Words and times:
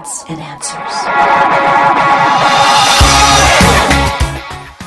evidence 0.00 0.24
and 0.28 0.40
answers. 0.40 0.94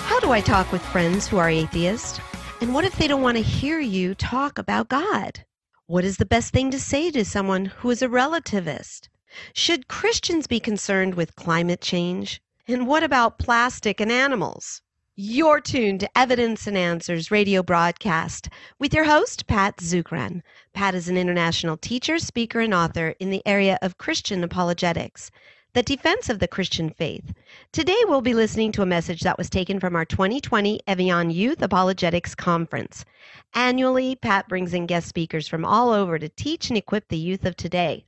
How 0.05 0.20
do 0.20 0.32
I 0.32 0.42
talk 0.42 0.71
with 0.71 0.82
friends 0.82 1.28
who 1.28 1.37
are 1.37 1.50
atheists? 1.50 2.19
And 2.62 2.74
what 2.74 2.85
if 2.85 2.96
they 2.98 3.08
don't 3.08 3.21
want 3.21 3.37
to 3.37 3.44
hear 3.44 3.80
you 3.80 4.16
talk 4.16 4.57
about 4.57 4.89
God? 4.89 5.44
What 5.85 6.05
is 6.05 6.17
the 6.17 6.26
best 6.26 6.53
thing 6.53 6.71
to 6.71 6.80
say 6.80 7.12
to 7.12 7.26
someone 7.26 7.66
who 7.66 7.89
is 7.89 8.02
a 8.02 8.07
relativist? 8.07 9.10
Should 9.54 9.88
Christians 9.88 10.48
be 10.48 10.60
concerned 10.60 11.16
with 11.16 11.36
climate 11.36 11.82
change? 11.82 12.41
And 12.68 12.88
what 12.88 13.04
about 13.04 13.39
plastic 13.39 14.00
and 14.00 14.11
animals? 14.11 14.82
You're 15.16 15.61
tuned 15.61 16.00
to 16.00 16.18
Evidence 16.18 16.66
and 16.66 16.75
Answers 16.75 17.29
radio 17.29 17.61
broadcast 17.61 18.50
with 18.79 18.96
your 18.96 19.04
host, 19.04 19.46
Pat 19.46 19.78
Zukeran. 19.78 20.41
Pat 20.73 20.96
is 20.96 21.07
an 21.07 21.18
international 21.18 21.78
teacher, 21.78 22.18
speaker, 22.18 22.61
and 22.61 22.73
author 22.73 23.14
in 23.20 23.29
the 23.29 23.43
area 23.46 23.78
of 23.84 24.00
Christian 24.00 24.43
apologetics, 24.43 25.29
the 25.74 25.83
defense 25.83 26.29
of 26.29 26.39
the 26.39 26.47
Christian 26.47 26.89
faith. 26.89 27.32
Today, 27.71 28.00
we'll 28.05 28.21
be 28.21 28.33
listening 28.33 28.71
to 28.71 28.82
a 28.82 28.88
message 28.88 29.21
that 29.21 29.38
was 29.38 29.52
taken 29.52 29.79
from 29.79 29.96
our 29.96 30.04
2020 30.04 30.79
EviAn 30.88 31.32
Youth 31.32 31.61
Apologetics 31.61 32.33
Conference. 32.33 33.05
Annually, 33.53 34.16
Pat 34.16 34.49
brings 34.49 34.73
in 34.73 34.88
guest 34.88 35.07
speakers 35.07 35.47
from 35.47 35.63
all 35.63 35.91
over 35.91 36.17
to 36.17 36.30
teach 36.30 36.69
and 36.69 36.77
equip 36.77 37.09
the 37.09 37.17
youth 37.17 37.45
of 37.45 37.55
today. 37.55 38.03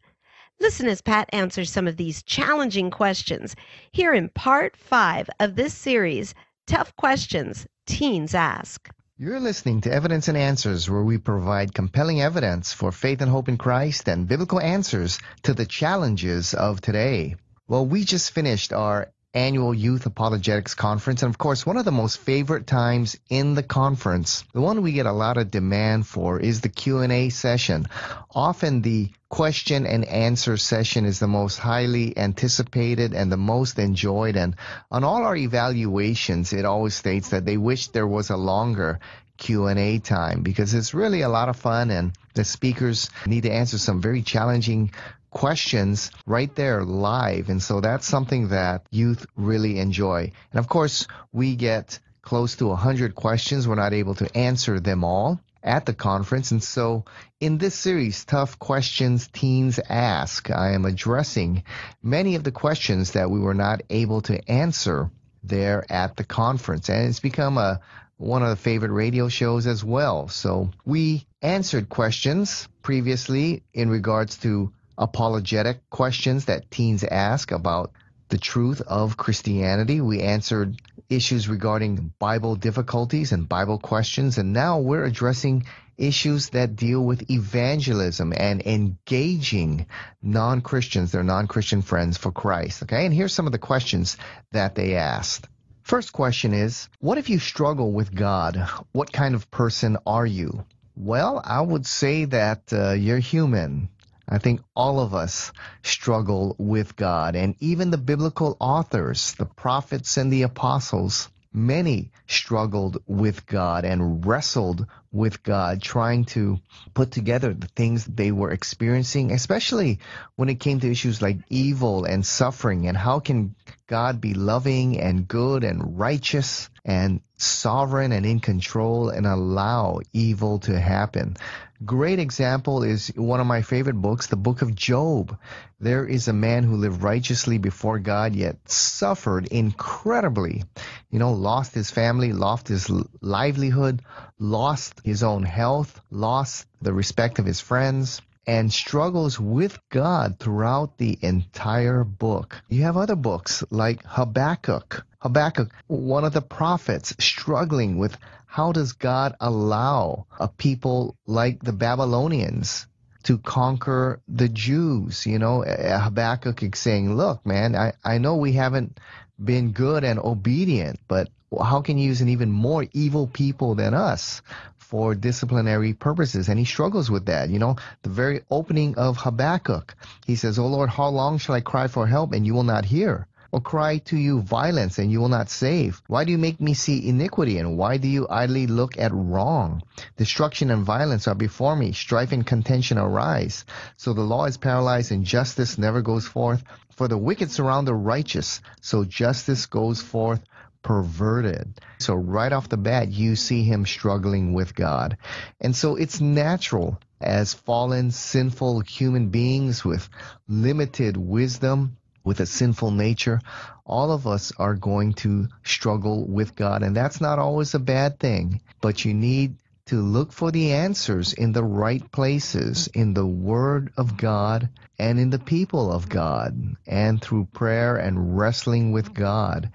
Listen 0.59 0.87
as 0.87 1.01
Pat 1.01 1.29
answers 1.33 1.69
some 1.69 1.85
of 1.85 1.97
these 1.97 2.23
challenging 2.23 2.89
questions 2.89 3.55
here 3.91 4.13
in 4.13 4.29
part 4.29 4.75
five 4.77 5.29
of 5.39 5.55
this 5.55 5.73
series 5.73 6.33
Tough 6.67 6.95
questions 6.95 7.67
teens 7.85 8.33
ask. 8.33 8.89
You're 9.17 9.39
listening 9.39 9.81
to 9.81 9.91
Evidence 9.91 10.27
and 10.27 10.37
Answers, 10.37 10.89
where 10.89 11.03
we 11.03 11.19
provide 11.19 11.75
compelling 11.75 12.21
evidence 12.21 12.73
for 12.73 12.91
faith 12.91 13.21
and 13.21 13.29
hope 13.29 13.47
in 13.47 13.57
Christ 13.57 14.09
and 14.09 14.27
biblical 14.27 14.59
answers 14.59 15.19
to 15.43 15.53
the 15.53 15.67
challenges 15.67 16.55
of 16.55 16.81
today. 16.81 17.35
Well, 17.67 17.85
we 17.85 18.03
just 18.03 18.31
finished 18.31 18.73
our 18.73 19.11
annual 19.35 19.73
Youth 19.73 20.05
Apologetics 20.05 20.73
Conference. 20.73 21.21
And 21.21 21.29
of 21.29 21.37
course, 21.37 21.65
one 21.65 21.77
of 21.77 21.85
the 21.85 21.91
most 21.91 22.17
favorite 22.17 22.65
times 22.65 23.17
in 23.29 23.53
the 23.53 23.61
conference, 23.61 24.45
the 24.53 24.61
one 24.61 24.81
we 24.81 24.93
get 24.93 25.05
a 25.05 25.11
lot 25.11 25.37
of 25.37 25.51
demand 25.51 26.07
for 26.07 26.39
is 26.39 26.61
the 26.61 26.69
Q&A 26.69 27.29
session. 27.29 27.85
Often 28.33 28.81
the 28.81 29.11
question 29.29 29.85
and 29.85 30.05
answer 30.05 30.55
session 30.55 31.03
is 31.03 31.19
the 31.19 31.27
most 31.27 31.57
highly 31.57 32.17
anticipated 32.17 33.13
and 33.13 33.29
the 33.29 33.37
most 33.37 33.77
enjoyed. 33.77 34.37
And 34.37 34.55
on 34.89 35.03
all 35.03 35.23
our 35.23 35.35
evaluations, 35.35 36.53
it 36.53 36.63
always 36.63 36.95
states 36.95 37.29
that 37.29 37.45
they 37.45 37.57
wish 37.57 37.87
there 37.87 38.07
was 38.07 38.29
a 38.29 38.37
longer 38.37 38.99
Q&A 39.37 39.99
time 39.99 40.43
because 40.43 40.73
it's 40.73 40.93
really 40.93 41.21
a 41.21 41.29
lot 41.29 41.49
of 41.49 41.57
fun 41.57 41.91
and 41.91 42.13
the 42.35 42.45
speakers 42.45 43.09
need 43.25 43.43
to 43.43 43.51
answer 43.51 43.77
some 43.77 44.01
very 44.01 44.21
challenging 44.21 44.91
questions 45.35 46.11
right 46.25 46.55
there 46.55 46.85
live. 46.85 47.49
And 47.49 47.61
so 47.61 47.81
that's 47.81 48.07
something 48.07 48.47
that 48.47 48.87
youth 48.89 49.25
really 49.35 49.79
enjoy. 49.79 50.31
And 50.51 50.59
of 50.59 50.69
course, 50.69 51.07
we 51.33 51.57
get 51.57 51.99
close 52.21 52.55
to 52.55 52.67
100 52.67 53.15
questions. 53.15 53.67
We're 53.67 53.75
not 53.75 53.93
able 53.93 54.15
to 54.15 54.35
answer 54.35 54.79
them 54.79 55.03
all 55.03 55.41
at 55.61 55.85
the 55.85 55.93
conference. 55.93 56.51
And 56.51 56.63
so 56.63 57.03
in 57.41 57.57
this 57.57 57.75
series, 57.75 58.23
Tough 58.23 58.59
Questions 58.59 59.27
Teens 59.27 59.77
Ask, 59.89 60.49
I 60.49 60.71
am 60.71 60.85
addressing 60.85 61.63
many 62.01 62.35
of 62.35 62.45
the 62.45 62.53
questions 62.53 63.11
that 63.11 63.29
we 63.29 63.41
were 63.41 63.53
not 63.53 63.81
able 63.89 64.21
to 64.21 64.49
answer 64.49 65.11
there 65.43 65.85
at 65.89 66.15
the 66.15 66.23
conference. 66.23 66.87
And 66.87 67.09
it's 67.09 67.19
become 67.19 67.57
a 67.57 67.81
one 68.17 68.41
of 68.41 68.47
the 68.47 68.55
favorite 68.55 68.93
radio 68.93 69.27
shows 69.27 69.67
as 69.67 69.83
well. 69.83 70.29
So 70.29 70.71
we 70.85 71.27
answered 71.41 71.89
questions 71.89 72.69
previously 72.81 73.63
in 73.73 73.89
regards 73.89 74.37
to 74.37 74.71
apologetic 74.97 75.89
questions 75.89 76.45
that 76.45 76.71
teens 76.71 77.03
ask 77.03 77.51
about 77.51 77.91
the 78.29 78.37
truth 78.37 78.81
of 78.81 79.17
Christianity. 79.17 80.01
We 80.01 80.21
answered 80.21 80.81
issues 81.09 81.47
regarding 81.47 82.13
Bible 82.17 82.55
difficulties 82.55 83.31
and 83.31 83.47
Bible 83.47 83.77
questions, 83.77 84.37
and 84.37 84.53
now 84.53 84.79
we're 84.79 85.03
addressing 85.03 85.65
issues 85.97 86.49
that 86.49 86.75
deal 86.75 87.01
with 87.01 87.29
evangelism 87.29 88.33
and 88.35 88.61
engaging 88.65 89.85
non-Christians, 90.21 91.11
their 91.11 91.23
non-Christian 91.23 91.81
friends 91.81 92.17
for 92.17 92.31
Christ. 92.31 92.83
Okay, 92.83 93.05
and 93.05 93.13
here's 93.13 93.33
some 93.33 93.45
of 93.45 93.51
the 93.51 93.59
questions 93.59 94.17
that 94.51 94.75
they 94.75 94.95
asked. 94.95 95.47
First 95.83 96.11
question 96.11 96.53
is, 96.53 96.89
what 96.99 97.19
if 97.19 97.29
you 97.29 97.37
struggle 97.37 97.91
with 97.91 98.13
God? 98.13 98.57
What 98.91 99.13
kind 99.13 99.35
of 99.35 99.51
person 99.51 99.97
are 100.07 100.25
you? 100.25 100.65
Well, 100.97 101.41
I 101.43 101.61
would 101.61 101.85
say 101.85 102.25
that 102.25 102.73
uh, 102.73 102.93
you're 102.93 103.19
human. 103.19 103.89
I 104.27 104.39
think 104.39 104.61
all 104.75 104.99
of 104.99 105.13
us 105.13 105.51
struggle 105.83 106.55
with 106.57 106.95
God, 106.95 107.35
and 107.35 107.55
even 107.59 107.91
the 107.91 107.97
biblical 107.97 108.57
authors, 108.59 109.33
the 109.33 109.45
prophets 109.45 110.17
and 110.17 110.31
the 110.33 110.43
apostles, 110.43 111.29
many 111.55 112.11
struggled 112.27 112.97
with 113.07 113.45
God 113.45 113.85
and 113.85 114.25
wrestled 114.25 114.85
with 115.11 115.41
God, 115.41 115.81
trying 115.81 116.25
to 116.25 116.59
put 116.93 117.11
together 117.11 117.53
the 117.53 117.67
things 117.67 118.03
they 118.05 118.31
were 118.31 118.51
experiencing, 118.51 119.31
especially 119.31 119.99
when 120.35 120.49
it 120.49 120.59
came 120.59 120.79
to 120.81 120.91
issues 120.91 121.21
like 121.21 121.37
evil 121.49 122.03
and 122.03 122.25
suffering 122.25 122.87
and 122.87 122.97
how 122.97 123.19
can 123.19 123.55
God 123.87 124.19
be 124.19 124.33
loving 124.33 124.99
and 124.99 125.27
good 125.27 125.63
and 125.63 125.97
righteous 125.97 126.69
and 126.83 127.21
sovereign 127.37 128.11
and 128.11 128.25
in 128.25 128.39
control 128.39 129.09
and 129.09 129.25
allow 129.25 129.99
evil 130.13 130.59
to 130.59 130.79
happen. 130.79 131.35
Great 131.83 132.19
example 132.19 132.83
is 132.83 133.11
one 133.15 133.41
of 133.41 133.47
my 133.47 133.61
favorite 133.61 134.01
books, 134.01 134.27
the 134.27 134.37
book 134.37 134.61
of 134.61 134.73
Job. 134.73 135.37
There 135.79 136.05
is 136.05 136.27
a 136.27 136.33
man 136.33 136.63
who 136.63 136.77
lived 136.77 137.03
righteously 137.03 137.57
before 137.57 137.99
God, 137.99 138.33
yet 138.33 138.57
suffered 138.69 139.47
incredibly. 139.47 140.63
You 141.11 141.19
know, 141.19 141.33
lost 141.33 141.73
his 141.73 141.91
family, 141.91 142.31
lost 142.31 142.69
his 142.69 142.89
livelihood, 143.21 144.01
lost 144.39 145.01
his 145.03 145.21
own 145.21 145.43
health, 145.43 145.99
lost 146.09 146.65
the 146.81 146.93
respect 146.93 147.39
of 147.39 147.45
his 147.45 147.59
friends, 147.59 148.21
and 148.47 148.71
struggles 148.71 149.39
with 149.39 149.77
God 149.89 150.39
throughout 150.39 150.97
the 150.97 151.17
entire 151.21 152.03
book. 152.03 152.61
You 152.69 152.83
have 152.83 152.97
other 152.97 153.15
books 153.15 153.63
like 153.69 154.03
Habakkuk. 154.05 155.05
Habakkuk, 155.19 155.71
one 155.87 156.23
of 156.23 156.33
the 156.33 156.41
prophets, 156.41 157.15
struggling 157.19 157.97
with 157.97 158.17
how 158.45 158.71
does 158.71 158.93
God 158.93 159.35
allow 159.41 160.27
a 160.39 160.47
people 160.47 161.17
like 161.25 161.61
the 161.61 161.73
Babylonians 161.73 162.87
to 163.23 163.37
conquer 163.37 164.21
the 164.27 164.47
Jews? 164.47 165.25
You 165.25 165.39
know, 165.39 165.63
Habakkuk 165.63 166.61
is 166.63 166.79
saying, 166.79 167.15
look, 167.15 167.45
man, 167.45 167.75
I, 167.75 167.93
I 168.03 168.19
know 168.19 168.35
we 168.35 168.53
haven't 168.53 168.99
been 169.43 169.71
good 169.71 170.03
and 170.03 170.19
obedient, 170.19 170.99
but 171.07 171.29
how 171.63 171.81
can 171.81 171.97
you 171.97 172.07
use 172.07 172.21
an 172.21 172.29
even 172.29 172.51
more 172.51 172.85
evil 172.93 173.27
people 173.27 173.75
than 173.75 173.93
us 173.93 174.41
for 174.85 175.15
disciplinary 175.15 175.93
purposes? 175.93 176.47
And 176.47 176.59
he 176.59 176.65
struggles 176.65 177.09
with 177.09 177.25
that. 177.25 177.49
You 177.49 177.59
know, 177.59 177.75
the 178.03 178.09
very 178.09 178.41
opening 178.49 178.95
of 178.95 179.17
Habakkuk, 179.17 179.95
he 180.25 180.35
says, 180.35 180.59
Oh 180.59 180.67
Lord, 180.67 180.89
how 180.89 181.09
long 181.09 181.37
shall 181.37 181.55
I 181.55 181.61
cry 181.61 181.87
for 181.87 182.07
help 182.07 182.33
and 182.33 182.45
you 182.45 182.53
will 182.53 182.63
not 182.63 182.85
hear? 182.85 183.27
or 183.55 183.61
cry 183.61 183.99
to 183.99 184.17
you 184.17 184.41
violence 184.41 184.99
and 184.99 185.09
you 185.09 185.21
will 185.21 185.29
not 185.29 185.49
save? 185.49 186.01
Why 186.07 186.25
do 186.25 186.31
you 186.33 186.37
make 186.37 186.59
me 186.59 186.73
see 186.73 187.07
iniquity 187.07 187.57
and 187.57 187.77
why 187.77 187.95
do 187.95 188.07
you 188.09 188.27
idly 188.29 188.67
look 188.67 188.97
at 188.97 189.13
wrong? 189.13 189.81
Destruction 190.17 190.71
and 190.71 190.83
violence 190.83 191.25
are 191.25 191.35
before 191.35 191.77
me, 191.77 191.93
strife 191.93 192.33
and 192.33 192.45
contention 192.45 192.97
arise. 192.97 193.63
So 193.95 194.11
the 194.11 194.23
law 194.23 194.43
is 194.43 194.57
paralyzed 194.57 195.13
and 195.13 195.23
justice 195.23 195.77
never 195.77 196.01
goes 196.01 196.27
forth. 196.27 196.65
For 196.97 197.07
the 197.07 197.17
wicked 197.17 197.49
surround 197.49 197.87
the 197.87 197.93
righteous, 197.93 198.59
so 198.81 199.05
justice 199.05 199.65
goes 199.67 200.01
forth 200.01 200.41
perverted. 200.85 201.81
So 201.97 202.13
right 202.13 202.53
off 202.53 202.69
the 202.69 202.77
bat, 202.77 203.09
you 203.09 203.35
see 203.35 203.63
him 203.63 203.87
struggling 203.87 204.53
with 204.53 204.75
God. 204.75 205.17
And 205.59 205.75
so 205.75 205.95
it's 205.95 206.21
natural 206.21 207.01
as 207.19 207.55
fallen, 207.55 208.11
sinful 208.11 208.81
human 208.81 209.29
beings 209.29 209.83
with 209.83 210.07
limited 210.47 211.17
wisdom 211.17 211.97
with 212.23 212.39
a 212.39 212.45
sinful 212.45 212.91
nature, 212.91 213.41
all 213.83 214.11
of 214.11 214.27
us 214.27 214.51
are 214.57 214.75
going 214.75 215.13
to 215.13 215.47
struggle 215.63 216.27
with 216.27 216.55
God. 216.55 216.83
And 216.83 216.95
that's 216.95 217.19
not 217.19 217.39
always 217.39 217.73
a 217.73 217.79
bad 217.79 218.19
thing, 218.19 218.61
but 218.79 219.05
you 219.05 219.13
need 219.13 219.55
to 219.87 220.01
look 220.01 220.31
for 220.31 220.51
the 220.51 220.73
answers 220.73 221.33
in 221.33 221.51
the 221.51 221.63
right 221.63 222.11
places, 222.11 222.87
in 222.93 223.13
the 223.13 223.25
Word 223.25 223.91
of 223.97 224.17
God 224.17 224.69
and 224.97 225.19
in 225.19 225.29
the 225.29 225.39
people 225.39 225.91
of 225.91 226.09
God, 226.09 226.75
and 226.87 227.21
through 227.21 227.45
prayer 227.53 227.97
and 227.97 228.37
wrestling 228.37 228.91
with 228.91 229.13
God. 229.13 229.71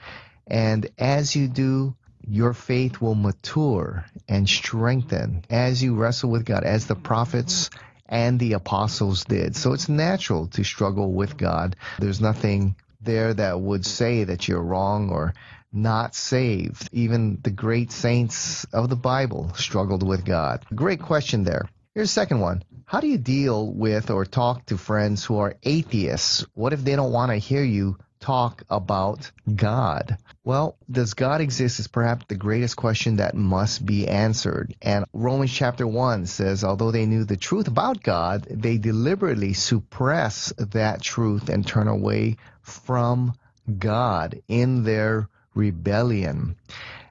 And 0.51 0.89
as 0.99 1.37
you 1.37 1.49
do, 1.49 1.95
your 2.27 2.53
faith 2.53 3.01
will 3.01 3.15
mature 3.15 4.05
and 4.29 4.49
strengthen 4.49 5.45
as 5.49 5.83
you 5.83 5.95
wrestle 5.95 6.31
with 6.31 6.45
God, 6.45 6.65
as 6.65 6.87
the 6.87 6.97
prophets 6.97 7.71
and 8.07 8.39
the 8.39 8.55
apostles 8.55 9.25
did. 9.25 9.57
So 9.57 9.73
it's 9.73 9.89
natural 9.89 10.49
to 10.49 10.65
struggle 10.65 11.13
with 11.13 11.37
God. 11.37 11.77
There's 11.99 12.21
nothing 12.21 12.77
there 13.01 13.33
that 13.33 13.61
would 13.61 13.87
say 13.87 14.25
that 14.25 14.49
you're 14.49 14.61
wrong 14.61 15.11
or 15.11 15.35
not 15.73 16.15
saved. 16.15 16.89
Even 16.93 17.39
the 17.43 17.51
great 17.51 17.93
saints 17.93 18.65
of 18.73 18.89
the 18.89 18.97
Bible 18.97 19.53
struggled 19.55 20.07
with 20.07 20.25
God. 20.25 20.67
Great 20.75 21.01
question 21.01 21.45
there. 21.45 21.69
Here's 21.95 22.11
a 22.11 22.13
second 22.13 22.41
one. 22.41 22.65
How 22.85 23.01
do 23.01 23.07
you 23.07 23.19
deal 23.19 23.73
with 23.73 24.11
or 24.11 24.25
talk 24.25 24.67
to 24.67 24.77
friends 24.77 25.25
who 25.25 25.39
are 25.39 25.55
atheists? 25.63 26.45
What 26.55 26.73
if 26.73 26.83
they 26.83 26.97
don't 26.97 27.13
want 27.13 27.31
to 27.31 27.37
hear 27.37 27.63
you 27.63 27.99
talk 28.21 28.63
about 28.71 29.31
God? 29.53 30.19
Well, 30.45 30.77
does 30.91 31.15
God 31.15 31.41
exist 31.41 31.81
is 31.81 31.89
perhaps 31.89 32.27
the 32.29 32.35
greatest 32.37 32.77
question 32.77 33.17
that 33.17 33.35
must 33.35 33.85
be 33.85 34.07
answered. 34.07 34.75
And 34.81 35.05
Romans 35.13 35.53
chapter 35.53 35.87
1 35.87 36.27
says, 36.27 36.65
although 36.65 36.91
they 36.91 37.07
knew 37.07 37.25
the 37.25 37.37
truth 37.37 37.69
about 37.69 38.03
God, 38.03 38.47
they 38.51 38.79
deliberately 38.79 39.53
suppress 39.55 40.53
that 40.57 41.03
truth 41.03 41.49
and 41.49 41.67
turn 41.67 41.89
away 41.89 42.37
from 42.63 43.35
God 43.79 44.43
in 44.49 44.85
their 44.85 45.29
rebellion. 45.55 46.57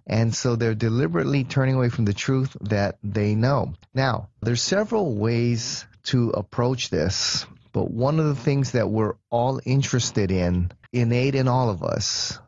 And 0.08 0.34
so 0.34 0.56
they're 0.56 0.74
deliberately 0.74 1.44
turning 1.44 1.76
away 1.76 1.90
from 1.90 2.06
the 2.06 2.14
truth 2.14 2.58
that 2.62 2.98
they 3.04 3.36
know. 3.36 3.74
Now, 3.94 4.30
there's 4.42 4.62
several 4.62 5.16
ways 5.16 5.86
to 6.06 6.32
approach 6.32 6.90
this, 6.90 7.46
but 7.72 7.92
one 7.92 8.20
of 8.20 8.26
the 8.26 8.42
things 8.44 8.72
that 8.72 8.90
we're 8.90 9.14
all 9.30 9.62
interested 9.64 10.32
in, 10.32 10.72
innate 10.92 11.36
in 11.36 11.48
all 11.48 11.70
of 11.70 11.84
us, 11.84 12.40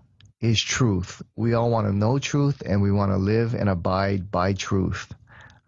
is 0.42 0.60
truth. 0.60 1.22
We 1.36 1.54
all 1.54 1.70
want 1.70 1.88
to 1.88 1.94
know 1.94 2.20
truth 2.20 2.64
and 2.66 2.82
we 2.82 2.92
want 2.92 3.12
to 3.12 3.18
live 3.18 3.54
and 3.54 3.70
abide 3.70 4.32
by 4.32 4.54
truth. 4.54 5.14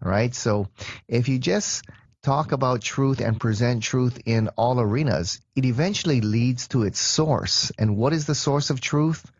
Right? 0.00 0.34
So 0.34 0.68
if 1.08 1.28
you 1.28 1.38
just 1.38 1.84
talk 2.22 2.52
about 2.52 2.82
truth 2.82 3.20
and 3.20 3.40
present 3.40 3.82
truth 3.82 4.20
in 4.26 4.48
all 4.56 4.80
arenas, 4.80 5.40
it 5.54 5.64
eventually 5.64 6.20
leads 6.20 6.68
to 6.68 6.82
its 6.82 6.98
source. 6.98 7.70
And 7.78 7.96
what 7.96 8.12
is 8.12 8.26
the 8.26 8.34
source 8.34 8.70
of 8.70 8.80
truth? 8.80 9.30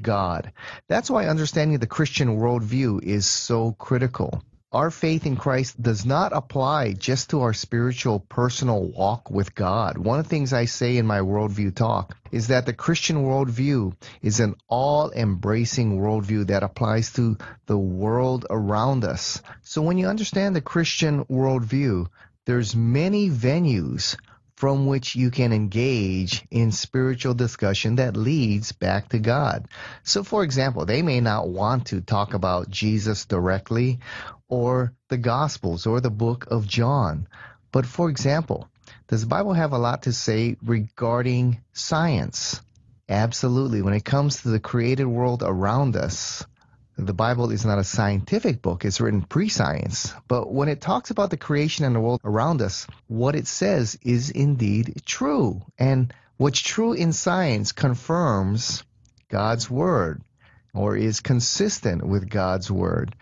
God. 0.00 0.52
That's 0.88 1.10
why 1.10 1.26
understanding 1.26 1.78
the 1.78 1.86
Christian 1.86 2.38
worldview 2.38 3.02
is 3.02 3.26
so 3.26 3.72
critical. 3.72 4.42
Our 4.70 4.90
faith 4.90 5.24
in 5.24 5.36
Christ 5.36 5.80
does 5.80 6.04
not 6.04 6.34
apply 6.34 6.92
just 6.92 7.30
to 7.30 7.40
our 7.40 7.54
spiritual 7.54 8.20
personal 8.20 8.84
walk 8.84 9.30
with 9.30 9.54
God. 9.54 9.96
One 9.96 10.18
of 10.18 10.26
the 10.26 10.28
things 10.28 10.52
I 10.52 10.66
say 10.66 10.98
in 10.98 11.06
my 11.06 11.20
worldview 11.20 11.74
talk 11.74 12.14
is 12.30 12.48
that 12.48 12.66
the 12.66 12.74
Christian 12.74 13.24
worldview 13.24 13.94
is 14.20 14.40
an 14.40 14.56
all 14.68 15.10
embracing 15.10 15.98
worldview 15.98 16.48
that 16.48 16.62
applies 16.62 17.14
to 17.14 17.38
the 17.64 17.78
world 17.78 18.44
around 18.50 19.04
us. 19.04 19.40
So 19.62 19.80
when 19.80 19.96
you 19.96 20.06
understand 20.06 20.54
the 20.54 20.60
Christian 20.60 21.24
worldview, 21.24 22.08
there's 22.44 22.76
many 22.76 23.30
venues 23.30 24.18
from 24.58 24.86
which 24.86 25.14
you 25.14 25.30
can 25.30 25.52
engage 25.52 26.44
in 26.50 26.72
spiritual 26.72 27.32
discussion 27.32 27.94
that 27.94 28.16
leads 28.16 28.72
back 28.72 29.08
to 29.08 29.18
God. 29.20 29.68
So, 30.02 30.24
for 30.24 30.42
example, 30.42 30.84
they 30.84 31.00
may 31.00 31.20
not 31.20 31.48
want 31.48 31.86
to 31.86 32.00
talk 32.00 32.34
about 32.34 32.68
Jesus 32.68 33.24
directly 33.24 34.00
or 34.48 34.92
the 35.08 35.18
Gospels 35.18 35.86
or 35.86 36.00
the 36.00 36.10
book 36.10 36.46
of 36.50 36.66
John. 36.66 37.28
But, 37.72 37.86
for 37.86 38.08
example, 38.10 38.68
does 39.08 39.22
the 39.22 39.26
Bible 39.26 39.52
have 39.52 39.72
a 39.72 39.78
lot 39.78 40.02
to 40.02 40.12
say 40.12 40.56
regarding 40.62 41.60
science? 41.72 42.60
Absolutely. 43.08 43.82
When 43.82 43.94
it 43.94 44.04
comes 44.04 44.42
to 44.42 44.48
the 44.48 44.60
created 44.60 45.06
world 45.06 45.42
around 45.44 45.96
us, 45.96 46.44
the 46.96 47.14
Bible 47.14 47.50
is 47.52 47.64
not 47.64 47.78
a 47.78 47.84
scientific 47.84 48.60
book, 48.60 48.84
it's 48.84 49.00
written 49.00 49.22
pre 49.22 49.48
science. 49.48 50.12
But 50.26 50.52
when 50.52 50.68
it 50.68 50.80
talks 50.80 51.10
about 51.10 51.30
the 51.30 51.36
creation 51.36 51.84
and 51.84 51.94
the 51.94 52.00
world 52.00 52.20
around 52.24 52.60
us, 52.60 52.86
what 53.06 53.36
it 53.36 53.46
says 53.46 53.96
is 54.02 54.30
indeed 54.30 55.02
true. 55.06 55.62
And 55.78 56.12
what's 56.38 56.60
true 56.60 56.94
in 56.94 57.12
science 57.12 57.70
confirms 57.72 58.82
God's 59.28 59.70
word 59.70 60.22
or 60.74 60.96
is 60.96 61.20
consistent 61.20 62.06
with 62.06 62.28
God's 62.28 62.70
word. 62.70 63.14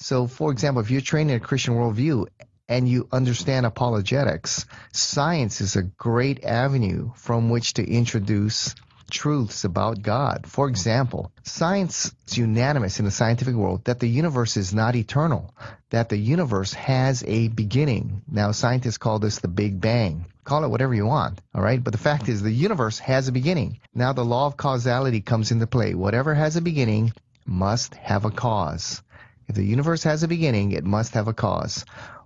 So, 0.00 0.26
for 0.26 0.50
example, 0.50 0.80
if 0.80 0.90
you're 0.90 1.02
trained 1.02 1.30
in 1.30 1.36
a 1.36 1.40
Christian 1.40 1.74
worldview 1.74 2.26
and 2.68 2.88
you 2.88 3.06
understand 3.12 3.66
apologetics, 3.66 4.64
science 4.92 5.60
is 5.60 5.76
a 5.76 5.82
great 5.82 6.42
avenue 6.42 7.12
from 7.16 7.50
which 7.50 7.74
to 7.74 7.86
introduce 7.86 8.74
truths 9.10 9.64
about 9.64 10.00
God. 10.00 10.46
For 10.46 10.68
example, 10.68 11.32
science 11.42 12.12
is 12.26 12.38
unanimous 12.38 12.98
in 12.98 13.04
the 13.04 13.10
scientific 13.10 13.54
world 13.54 13.84
that 13.84 14.00
the 14.00 14.08
universe 14.08 14.56
is 14.56 14.72
not 14.72 14.96
eternal, 14.96 15.54
that 15.90 16.08
the 16.08 16.16
universe 16.16 16.72
has 16.72 17.22
a 17.26 17.48
beginning. 17.48 18.22
Now, 18.26 18.52
scientists 18.52 18.98
call 18.98 19.18
this 19.18 19.40
the 19.40 19.48
Big 19.48 19.80
Bang. 19.80 20.24
Call 20.44 20.64
it 20.64 20.68
whatever 20.68 20.94
you 20.94 21.04
want, 21.04 21.40
all 21.54 21.62
right? 21.62 21.82
But 21.82 21.92
the 21.92 21.98
fact 21.98 22.28
is, 22.28 22.40
the 22.40 22.50
universe 22.50 22.98
has 23.00 23.28
a 23.28 23.32
beginning. 23.32 23.80
Now, 23.94 24.14
the 24.14 24.24
law 24.24 24.46
of 24.46 24.56
causality 24.56 25.20
comes 25.20 25.50
into 25.50 25.66
play. 25.66 25.94
Whatever 25.94 26.34
has 26.34 26.56
a 26.56 26.62
beginning 26.62 27.12
must 27.44 27.94
have 27.96 28.24
a 28.24 28.30
cause. 28.30 29.02
If 29.50 29.56
the 29.56 29.64
universe 29.64 30.04
has 30.04 30.22
a 30.22 30.28
beginning, 30.28 30.70
it 30.70 30.84
must 30.84 31.14
have 31.14 31.26
a 31.26 31.32
cause. 31.32 31.84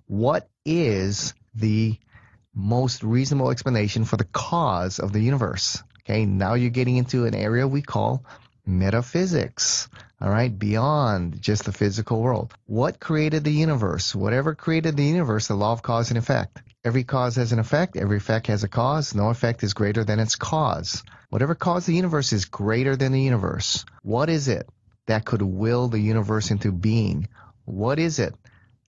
What 0.09 0.47
is 0.67 1.32
the 1.55 1.99
most 2.55 3.03
reasonable 3.03 3.50
explanation 3.50 4.05
for 4.05 4.19
the 4.19 4.26
cause 4.26 4.99
of 4.99 5.15
the 5.15 5.21
universe? 5.21 5.82
Okay, 6.00 6.26
now 6.26 6.53
you're 6.53 6.69
getting 6.69 6.99
into 6.99 7.25
an 7.25 7.35
area 7.35 7.67
we 7.67 7.81
call 7.81 8.26
metaphysics. 8.67 9.88
All 10.21 10.29
right, 10.29 10.56
beyond 10.59 11.41
just 11.41 11.65
the 11.65 11.73
physical 11.73 12.21
world. 12.21 12.53
What 12.67 13.00
created 13.00 13.43
the 13.43 13.53
universe? 13.53 14.15
Whatever 14.15 14.55
created 14.55 14.99
the 14.99 15.05
universe, 15.05 15.49
the 15.49 15.55
law 15.55 15.73
of 15.73 15.81
cause 15.81 16.11
and 16.11 16.19
effect. 16.19 16.61
Every 16.85 17.05
cause 17.05 17.37
has 17.37 17.53
an 17.53 17.59
effect, 17.59 17.97
every 17.97 18.19
effect 18.19 18.49
has 18.49 18.65
a 18.65 18.69
cause. 18.69 19.15
No 19.15 19.31
effect 19.31 19.62
is 19.62 19.73
greater 19.73 20.05
than 20.05 20.20
its 20.20 20.37
cause. 20.37 21.03
Whatever 21.31 21.55
caused 21.55 21.88
the 21.88 21.94
universe 21.94 22.35
is 22.35 22.44
greater 22.44 22.97
than 22.97 23.12
the 23.12 23.23
universe. 23.23 23.87
What 24.03 24.29
is 24.29 24.47
it 24.49 24.69
that 25.06 25.25
could 25.25 25.43
will 25.43 25.89
the 25.89 26.01
universe 26.01 26.51
into 26.51 26.73
being? 26.73 27.29
What 27.65 27.99
is 27.99 28.19
it 28.19 28.35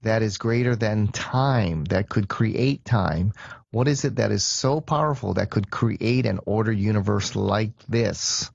that 0.03 0.23
is 0.23 0.39
greater 0.39 0.77
than 0.77 1.09
time, 1.09 1.85
that 1.87 2.09
could 2.09 2.29
create 2.29 2.85
time? 2.85 3.33
What 3.71 3.89
is 3.89 4.05
it 4.05 4.17
that 4.17 4.31
is 4.31 4.45
so 4.45 4.81
powerful 4.81 5.35
that 5.35 5.51
could 5.51 5.71
create 5.71 6.27
an 6.27 6.41
order 6.47 6.73
universe 6.73 7.37
like 7.37 7.73
this? 7.89 8.51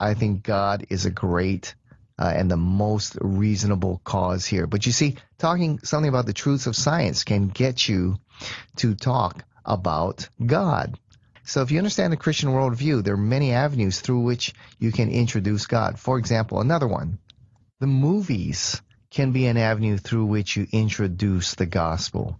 I 0.00 0.14
think 0.14 0.42
God 0.42 0.86
is 0.90 1.06
a 1.06 1.10
great 1.10 1.74
uh, 2.18 2.32
and 2.34 2.50
the 2.50 2.56
most 2.56 3.16
reasonable 3.20 4.00
cause 4.04 4.46
here. 4.46 4.66
But 4.66 4.86
you 4.86 4.92
see, 4.92 5.16
talking 5.38 5.80
something 5.80 6.08
about 6.08 6.26
the 6.26 6.32
truths 6.32 6.66
of 6.66 6.76
science 6.76 7.24
can 7.24 7.48
get 7.48 7.88
you 7.88 8.18
to 8.76 8.94
talk 8.94 9.44
about 9.64 10.28
God. 10.44 10.98
So 11.44 11.60
if 11.62 11.70
you 11.70 11.78
understand 11.78 12.12
the 12.12 12.16
Christian 12.16 12.50
worldview, 12.50 13.04
there 13.04 13.14
are 13.14 13.18
many 13.18 13.52
avenues 13.52 14.00
through 14.00 14.20
which 14.20 14.54
you 14.78 14.92
can 14.92 15.10
introduce 15.10 15.66
God. 15.66 15.98
For 15.98 16.18
example, 16.18 16.60
another 16.60 16.88
one, 16.88 17.18
the 17.80 17.86
movies 17.86 18.80
can 19.10 19.32
be 19.32 19.46
an 19.46 19.56
avenue 19.56 19.98
through 19.98 20.24
which 20.24 20.56
you 20.56 20.66
introduce 20.72 21.54
the 21.54 21.66
gospel. 21.66 22.38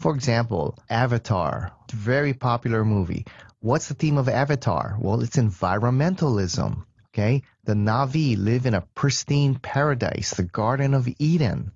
For 0.00 0.14
example, 0.14 0.76
Avatar, 0.88 1.72
very 1.92 2.34
popular 2.34 2.84
movie. 2.84 3.24
What's 3.60 3.88
the 3.88 3.94
theme 3.94 4.18
of 4.18 4.28
Avatar? 4.28 4.96
Well, 4.98 5.22
it's 5.22 5.36
environmentalism. 5.36 6.84
Okay, 7.12 7.42
the 7.64 7.74
Na'vi 7.74 8.36
live 8.36 8.66
in 8.66 8.74
a 8.74 8.86
pristine 8.94 9.56
paradise, 9.56 10.30
the 10.34 10.44
Garden 10.44 10.94
of 10.94 11.08
Eden, 11.18 11.72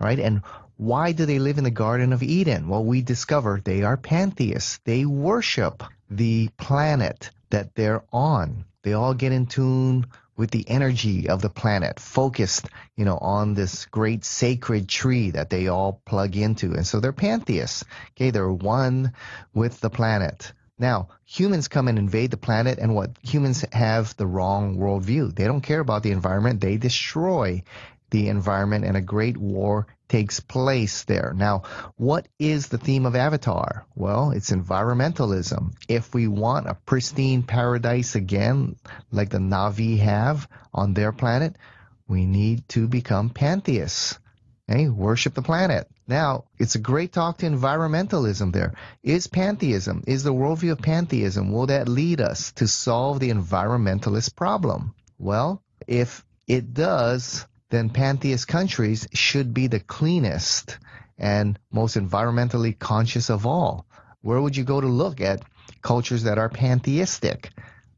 right? 0.00 0.18
And 0.18 0.42
why 0.78 1.10
do 1.10 1.26
they 1.26 1.40
live 1.40 1.58
in 1.58 1.64
the 1.64 1.70
Garden 1.70 2.12
of 2.12 2.22
Eden? 2.22 2.68
Well, 2.68 2.84
we 2.84 3.02
discover 3.02 3.60
they 3.62 3.82
are 3.82 3.96
pantheists. 3.96 4.78
They 4.84 5.04
worship 5.04 5.82
the 6.08 6.48
planet 6.56 7.30
that 7.50 7.74
they're 7.74 8.04
on. 8.12 8.64
They 8.82 8.92
all 8.92 9.12
get 9.12 9.32
in 9.32 9.46
tune 9.46 10.06
with 10.36 10.52
the 10.52 10.64
energy 10.70 11.28
of 11.28 11.42
the 11.42 11.50
planet, 11.50 11.98
focused, 11.98 12.68
you 12.94 13.04
know, 13.04 13.18
on 13.18 13.54
this 13.54 13.86
great 13.86 14.24
sacred 14.24 14.88
tree 14.88 15.30
that 15.30 15.50
they 15.50 15.66
all 15.66 16.00
plug 16.04 16.36
into. 16.36 16.74
And 16.74 16.86
so 16.86 17.00
they're 17.00 17.12
pantheists. 17.12 17.84
Okay, 18.12 18.30
they're 18.30 18.48
one 18.48 19.12
with 19.52 19.80
the 19.80 19.90
planet. 19.90 20.52
Now, 20.78 21.08
humans 21.24 21.66
come 21.66 21.88
and 21.88 21.98
invade 21.98 22.30
the 22.30 22.36
planet, 22.36 22.78
and 22.78 22.94
what? 22.94 23.10
Humans 23.22 23.64
have 23.72 24.16
the 24.16 24.28
wrong 24.28 24.76
worldview. 24.76 25.34
They 25.34 25.46
don't 25.46 25.60
care 25.60 25.80
about 25.80 26.04
the 26.04 26.12
environment. 26.12 26.60
They 26.60 26.76
destroy 26.76 27.64
the 28.10 28.28
environment, 28.28 28.84
and 28.84 28.96
a 28.96 29.02
great 29.02 29.36
war 29.36 29.86
takes 30.08 30.40
place 30.40 31.04
there. 31.04 31.32
Now, 31.36 31.62
what 31.96 32.28
is 32.38 32.68
the 32.68 32.78
theme 32.78 33.06
of 33.06 33.14
Avatar? 33.14 33.86
Well, 33.94 34.30
it's 34.30 34.50
environmentalism. 34.50 35.74
If 35.88 36.14
we 36.14 36.28
want 36.28 36.68
a 36.68 36.74
pristine 36.74 37.42
paradise 37.42 38.14
again, 38.14 38.76
like 39.10 39.30
the 39.30 39.38
Na'vi 39.38 39.98
have 39.98 40.48
on 40.72 40.94
their 40.94 41.12
planet, 41.12 41.56
we 42.06 42.24
need 42.24 42.68
to 42.70 42.88
become 42.88 43.30
pantheists. 43.30 44.18
Okay? 44.70 44.88
Worship 44.88 45.34
the 45.34 45.42
planet. 45.42 45.88
Now, 46.06 46.44
it's 46.58 46.74
a 46.74 46.80
great 46.80 47.12
talk 47.12 47.38
to 47.38 47.46
environmentalism 47.46 48.52
there. 48.52 48.72
Is 49.02 49.26
pantheism, 49.26 50.04
is 50.06 50.22
the 50.22 50.32
worldview 50.32 50.72
of 50.72 50.78
pantheism, 50.78 51.52
will 51.52 51.66
that 51.66 51.86
lead 51.86 52.22
us 52.22 52.52
to 52.52 52.66
solve 52.66 53.20
the 53.20 53.30
environmentalist 53.30 54.34
problem? 54.34 54.94
Well, 55.18 55.62
if 55.86 56.24
it 56.46 56.72
does, 56.72 57.46
then 57.70 57.90
pantheist 57.90 58.48
countries 58.48 59.06
should 59.12 59.52
be 59.52 59.66
the 59.66 59.80
cleanest 59.80 60.78
and 61.18 61.58
most 61.70 61.96
environmentally 61.96 62.78
conscious 62.78 63.30
of 63.30 63.46
all. 63.46 63.86
Where 64.22 64.40
would 64.40 64.56
you 64.56 64.64
go 64.64 64.80
to 64.80 64.86
look 64.86 65.20
at 65.20 65.42
cultures 65.82 66.24
that 66.24 66.38
are 66.38 66.48
pantheistic? 66.48 67.50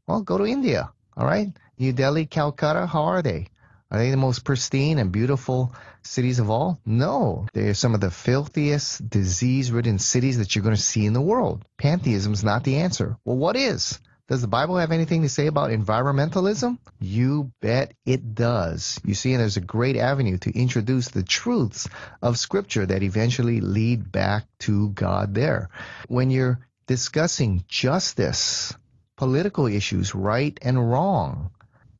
Well, 0.07 0.21
go 0.21 0.37
to 0.37 0.45
India, 0.45 0.91
all 1.15 1.25
right? 1.25 1.47
New 1.77 1.93
Delhi, 1.93 2.25
Calcutta, 2.25 2.85
how 2.85 3.03
are 3.03 3.21
they? 3.21 3.47
Are 3.89 3.97
they 3.97 4.09
the 4.09 4.17
most 4.17 4.45
pristine 4.45 4.99
and 4.99 5.11
beautiful 5.11 5.75
cities 6.01 6.39
of 6.39 6.49
all? 6.49 6.79
No. 6.85 7.47
They're 7.53 7.73
some 7.73 7.93
of 7.93 7.99
the 7.99 8.11
filthiest, 8.11 9.09
disease 9.09 9.71
ridden 9.71 9.99
cities 9.99 10.37
that 10.37 10.55
you're 10.55 10.63
going 10.63 10.75
to 10.75 10.81
see 10.81 11.05
in 11.05 11.13
the 11.13 11.21
world. 11.21 11.65
Pantheism 11.77 12.31
is 12.31 12.43
not 12.43 12.63
the 12.63 12.77
answer. 12.77 13.17
Well, 13.25 13.37
what 13.37 13.57
is? 13.57 13.99
Does 14.27 14.41
the 14.41 14.47
Bible 14.47 14.77
have 14.77 14.91
anything 14.91 15.23
to 15.23 15.29
say 15.29 15.47
about 15.47 15.71
environmentalism? 15.71 16.77
You 16.99 17.51
bet 17.61 17.93
it 18.05 18.33
does. 18.33 18.99
You 19.03 19.13
see, 19.13 19.33
and 19.33 19.41
there's 19.41 19.57
a 19.57 19.61
great 19.61 19.97
avenue 19.97 20.37
to 20.39 20.57
introduce 20.57 21.09
the 21.09 21.23
truths 21.23 21.89
of 22.21 22.39
Scripture 22.39 22.85
that 22.85 23.03
eventually 23.03 23.59
lead 23.59 24.11
back 24.11 24.45
to 24.59 24.89
God 24.89 25.33
there. 25.33 25.69
When 26.07 26.29
you're 26.29 26.65
discussing 26.87 27.65
justice, 27.67 28.73
political 29.17 29.67
issues, 29.67 30.15
right 30.15 30.57
and 30.61 30.91
wrong, 30.91 31.51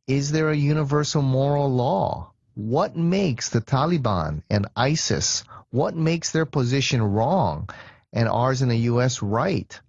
is 0.08 0.32
there 0.32 0.50
a 0.50 0.56
universal 0.56 1.22
moral 1.22 1.70
law? 1.70 2.32
What 2.56 2.96
makes 2.96 3.50
the 3.50 3.62
Taliban 3.62 4.44
and 4.50 4.68
ISIS, 4.76 5.44
what 5.70 5.96
makes 5.96 6.32
their 6.32 6.46
position 6.46 7.02
wrong 7.02 7.70
and 8.14 8.28
ours 8.28 8.62
in 8.62 8.70
the 8.70 8.78
U.S. 8.92 9.22
right? 9.22 9.80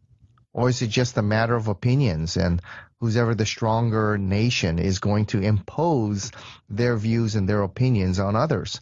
Or 0.54 0.68
is 0.68 0.82
it 0.82 0.88
just 0.88 1.16
a 1.16 1.22
matter 1.22 1.54
of 1.54 1.68
opinions 1.68 2.36
and 2.36 2.60
who's 3.00 3.16
ever 3.16 3.34
the 3.34 3.46
stronger 3.46 4.18
nation 4.18 4.78
is 4.78 4.98
going 4.98 5.26
to 5.26 5.40
impose 5.40 6.30
their 6.68 6.96
views 6.96 7.34
and 7.34 7.48
their 7.48 7.62
opinions 7.62 8.18
on 8.18 8.36
others? 8.36 8.80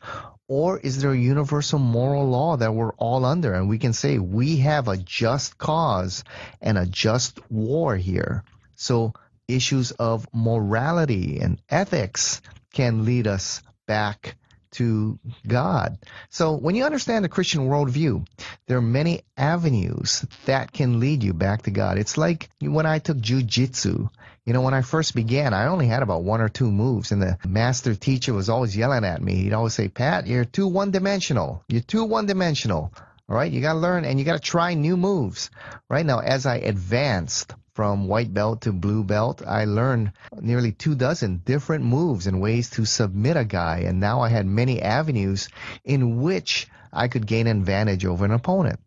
Or 0.49 0.79
is 0.79 1.01
there 1.01 1.13
a 1.13 1.17
universal 1.17 1.79
moral 1.79 2.29
law 2.29 2.57
that 2.57 2.75
we're 2.75 2.95
all 2.95 3.25
under 3.25 3.55
and 3.55 3.69
we 3.69 3.79
can 3.79 3.93
say 3.93 4.19
we 4.19 4.57
have 4.59 4.89
a 4.89 4.97
just 4.97 5.59
cause 5.59 6.25
and 6.61 6.77
a 6.77 6.87
just 6.87 7.39
war 7.51 7.97
here? 7.97 8.43
So 8.75 9.15
issues 9.47 9.93
of 9.93 10.27
morality 10.33 11.39
and 11.41 11.63
ethics 11.69 12.43
can 12.73 13.05
lead 13.05 13.29
us 13.29 13.63
back 13.87 14.37
to 14.73 15.19
God. 15.47 15.99
So 16.29 16.57
when 16.57 16.75
you 16.75 16.85
understand 16.85 17.25
the 17.25 17.29
Christian 17.29 17.69
worldview, 17.69 18.27
there 18.67 18.79
are 18.79 18.83
many 18.83 19.23
avenues 19.37 20.25
that 20.47 20.73
can 20.73 21.01
lead 21.01 21.23
you 21.23 21.33
back 21.33 21.63
to 21.63 21.71
God. 21.71 21.99
It's 21.99 22.17
like 22.17 22.49
when 22.61 22.87
I 22.87 22.99
took 22.99 23.19
jujitsu. 23.19 24.11
You 24.47 24.55
know, 24.55 24.63
when 24.63 24.75
I 24.75 24.83
first 24.83 25.15
began, 25.15 25.53
I 25.53 25.67
only 25.67 25.87
had 25.87 26.03
about 26.03 26.25
one 26.25 26.41
or 26.41 26.49
two 26.49 26.73
moves, 26.73 27.13
and 27.13 27.21
the 27.23 27.39
master 27.47 27.95
teacher 27.95 28.33
was 28.33 28.49
always 28.49 28.77
yelling 28.77 29.05
at 29.05 29.23
me. 29.23 29.35
He'd 29.37 29.53
always 29.53 29.75
say, 29.75 29.89
Pat, 29.89 30.27
you're 30.27 30.47
too 30.47 30.67
one 30.67 30.91
dimensional. 30.91 31.63
You're 31.69 31.83
too 31.83 32.05
one 32.05 32.27
dimensional. 32.27 32.93
All 33.29 33.37
right, 33.37 33.53
you 33.53 33.61
got 33.61 33.75
to 33.75 33.79
learn 33.79 34.05
and 34.05 34.19
you 34.19 34.25
got 34.25 34.33
to 34.33 34.51
try 34.51 34.75
new 34.75 34.97
moves. 34.97 35.51
Right 35.89 36.05
now, 36.05 36.19
as 36.19 36.47
I 36.47 36.57
advanced 36.57 37.55
from 37.81 38.09
white 38.09 38.35
belt 38.35 38.61
to 38.61 38.75
blue 38.75 39.03
belt, 39.03 39.41
I 39.41 39.65
learned 39.65 40.13
nearly 40.39 40.71
two 40.71 40.95
dozen 40.95 41.41
different 41.47 41.83
moves 41.83 42.27
and 42.27 42.39
ways 42.39 42.69
to 42.73 42.85
submit 42.85 43.39
a 43.39 43.45
guy. 43.47 43.85
And 43.87 43.99
now 43.99 44.21
I 44.21 44.29
had 44.29 44.45
many 44.45 44.83
avenues 44.83 45.49
in 45.83 46.21
which 46.21 46.69
I 46.93 47.09
could 47.09 47.27
gain 47.27 47.47
advantage 47.47 48.05
over 48.05 48.27
an 48.27 48.33
opponent. 48.33 48.81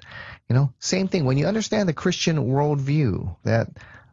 You 0.47 0.55
know, 0.55 0.73
same 0.77 1.07
thing. 1.07 1.25
When 1.25 1.39
you 1.39 1.47
understand 1.47 1.89
the 1.89 1.93
Christian 1.93 2.38
worldview, 2.38 3.35
that 3.45 3.69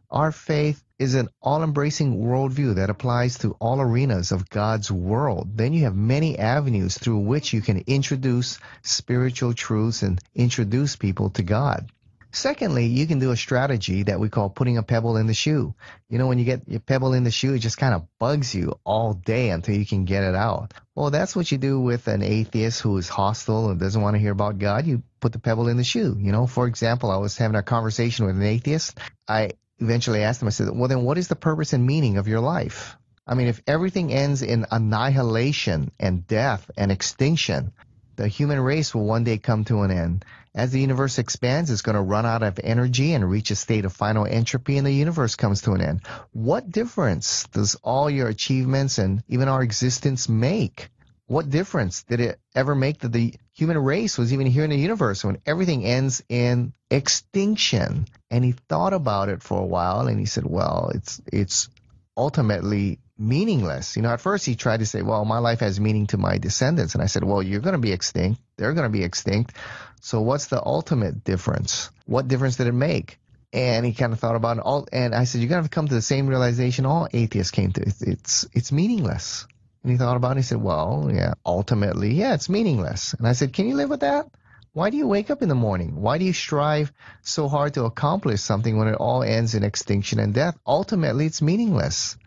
our 0.09 0.31
faith 0.31 0.83
is 0.97 1.13
an 1.13 1.29
all 1.43 1.61
embracing 1.61 2.17
worldview 2.17 2.77
that 2.77 2.89
applies 2.89 3.37
to 3.37 3.51
all 3.59 3.79
arenas 3.81 4.31
of 4.31 4.49
God's 4.49 4.91
world. 4.91 5.57
Then 5.57 5.73
you 5.73 5.83
have 5.83 5.95
many 5.95 6.39
avenues 6.39 6.97
through 6.97 7.19
which 7.19 7.53
you 7.53 7.61
can 7.61 7.83
introduce 7.85 8.57
spiritual 8.81 9.53
truths 9.53 10.01
and 10.01 10.19
introduce 10.33 10.95
people 10.95 11.29
to 11.29 11.43
God. 11.43 11.91
Secondly, 12.33 12.85
you 12.85 13.07
can 13.07 13.19
do 13.19 13.31
a 13.31 13.37
strategy 13.37 14.03
that 14.03 14.19
we 14.19 14.29
call 14.29 14.49
putting 14.49 14.77
a 14.77 14.83
pebble 14.83 15.17
in 15.17 15.27
the 15.27 15.33
shoe. 15.33 15.75
You 16.09 16.17
know, 16.17 16.27
when 16.27 16.39
you 16.39 16.45
get 16.45 16.67
your 16.67 16.79
pebble 16.79 17.13
in 17.13 17.25
the 17.25 17.31
shoe, 17.31 17.53
it 17.53 17.59
just 17.59 17.77
kind 17.77 17.93
of 17.93 18.07
bugs 18.19 18.55
you 18.55 18.79
all 18.85 19.13
day 19.13 19.49
until 19.49 19.75
you 19.75 19.85
can 19.85 20.05
get 20.05 20.23
it 20.23 20.35
out. 20.35 20.73
Well, 20.95 21.09
that's 21.09 21.35
what 21.35 21.51
you 21.51 21.57
do 21.57 21.79
with 21.79 22.07
an 22.07 22.21
atheist 22.21 22.79
who 22.81 22.97
is 22.97 23.09
hostile 23.09 23.69
and 23.69 23.79
doesn't 23.79 24.01
want 24.01 24.15
to 24.15 24.19
hear 24.19 24.31
about 24.31 24.59
God. 24.59 24.85
You 24.85 25.03
put 25.19 25.33
the 25.33 25.39
pebble 25.39 25.67
in 25.67 25.77
the 25.77 25.83
shoe. 25.83 26.15
You 26.17 26.31
know, 26.31 26.47
for 26.47 26.67
example, 26.67 27.11
I 27.11 27.17
was 27.17 27.37
having 27.37 27.57
a 27.57 27.63
conversation 27.63 28.25
with 28.25 28.37
an 28.37 28.43
atheist. 28.43 28.97
I 29.27 29.51
eventually 29.79 30.23
asked 30.23 30.41
him, 30.41 30.47
I 30.47 30.51
said, 30.51 30.69
well, 30.71 30.87
then 30.87 31.03
what 31.03 31.17
is 31.17 31.27
the 31.27 31.35
purpose 31.35 31.73
and 31.73 31.85
meaning 31.85 32.17
of 32.17 32.29
your 32.29 32.39
life? 32.39 32.95
I 33.27 33.35
mean, 33.35 33.47
if 33.47 33.61
everything 33.67 34.13
ends 34.13 34.41
in 34.41 34.65
annihilation 34.71 35.91
and 35.99 36.25
death 36.25 36.69
and 36.77 36.91
extinction, 36.91 37.73
the 38.15 38.27
human 38.27 38.59
race 38.59 38.93
will 38.93 39.05
one 39.05 39.23
day 39.23 39.37
come 39.37 39.63
to 39.65 39.81
an 39.81 39.91
end. 39.91 40.25
As 40.53 40.71
the 40.71 40.81
universe 40.81 41.17
expands, 41.17 41.71
it's 41.71 41.81
going 41.81 41.95
to 41.95 42.01
run 42.01 42.25
out 42.25 42.43
of 42.43 42.59
energy 42.61 43.13
and 43.13 43.29
reach 43.29 43.51
a 43.51 43.55
state 43.55 43.85
of 43.85 43.93
final 43.93 44.25
entropy, 44.25 44.77
and 44.77 44.85
the 44.85 44.91
universe 44.91 45.35
comes 45.35 45.61
to 45.61 45.71
an 45.71 45.81
end. 45.81 46.01
What 46.33 46.69
difference 46.69 47.47
does 47.53 47.75
all 47.75 48.09
your 48.09 48.27
achievements 48.27 48.97
and 48.97 49.23
even 49.29 49.47
our 49.47 49.63
existence 49.63 50.27
make? 50.27 50.89
What 51.27 51.49
difference 51.49 52.03
did 52.03 52.19
it 52.19 52.39
ever 52.53 52.75
make 52.75 52.99
that 52.99 53.13
the 53.13 53.33
human 53.53 53.77
race 53.77 54.17
was 54.17 54.33
even 54.33 54.47
here 54.47 54.65
in 54.65 54.69
the 54.69 54.75
universe 54.75 55.23
when 55.23 55.37
everything 55.45 55.85
ends 55.85 56.21
in 56.27 56.73
extinction? 56.89 58.07
And 58.29 58.43
he 58.43 58.51
thought 58.51 58.91
about 58.91 59.29
it 59.29 59.41
for 59.41 59.57
a 59.57 59.65
while 59.65 60.07
and 60.07 60.19
he 60.19 60.25
said, 60.25 60.45
well, 60.45 60.91
it's, 60.93 61.21
it's 61.31 61.69
ultimately 62.17 62.99
meaningless. 63.17 63.95
You 63.95 64.01
know, 64.01 64.09
at 64.09 64.19
first 64.19 64.45
he 64.45 64.55
tried 64.55 64.81
to 64.81 64.85
say, 64.85 65.03
well, 65.03 65.23
my 65.23 65.37
life 65.37 65.61
has 65.61 65.79
meaning 65.79 66.07
to 66.07 66.17
my 66.17 66.37
descendants. 66.37 66.95
And 66.95 67.01
I 67.01 67.05
said, 67.05 67.23
well, 67.23 67.41
you're 67.41 67.61
going 67.61 67.73
to 67.73 67.79
be 67.79 67.93
extinct. 67.93 68.41
They're 68.57 68.73
going 68.73 68.91
to 68.91 68.97
be 68.97 69.05
extinct. 69.05 69.55
So 70.01 70.21
what's 70.21 70.47
the 70.47 70.63
ultimate 70.63 71.23
difference? 71.23 71.89
What 72.05 72.27
difference 72.27 72.57
did 72.57 72.67
it 72.67 72.73
make? 72.73 73.17
And 73.53 73.85
he 73.85 73.93
kind 73.93 74.13
of 74.13 74.19
thought 74.19 74.35
about 74.35 74.57
it 74.57 74.63
all. 74.63 74.87
And 74.91 75.13
I 75.13 75.25
said, 75.25 75.41
you're 75.41 75.49
going 75.49 75.63
to 75.63 75.69
come 75.69 75.87
to 75.87 75.93
the 75.93 76.01
same 76.01 76.27
realization 76.27 76.85
all 76.85 77.07
atheists 77.13 77.51
came 77.51 77.71
to. 77.73 77.81
It's, 77.81 78.01
it's, 78.01 78.47
it's 78.53 78.71
meaningless. 78.71 79.45
And 79.83 79.91
he 79.91 79.97
thought 79.97 80.17
about 80.17 80.37
it. 80.37 80.39
He 80.39 80.43
said, 80.43 80.61
well, 80.61 81.09
yeah, 81.13 81.33
ultimately, 81.45 82.13
yeah, 82.13 82.33
it's 82.33 82.49
meaningless. 82.49 83.13
And 83.13 83.27
I 83.27 83.33
said, 83.33 83.53
can 83.53 83.67
you 83.67 83.75
live 83.75 83.89
with 83.89 83.99
that? 84.01 84.27
Why 84.73 84.89
do 84.89 84.97
you 84.97 85.05
wake 85.05 85.29
up 85.29 85.41
in 85.41 85.49
the 85.49 85.55
morning? 85.55 86.01
Why 86.01 86.17
do 86.17 86.25
you 86.25 86.33
strive 86.33 86.91
so 87.21 87.47
hard 87.47 87.73
to 87.75 87.83
accomplish 87.83 88.41
something 88.41 88.77
when 88.77 88.87
it 88.87 88.95
all 88.95 89.21
ends 89.21 89.53
in 89.53 89.63
extinction 89.63 90.19
and 90.19 90.33
death? 90.33 90.57
Ultimately, 90.65 91.25
it's 91.25 91.41
meaningless. 91.41 92.17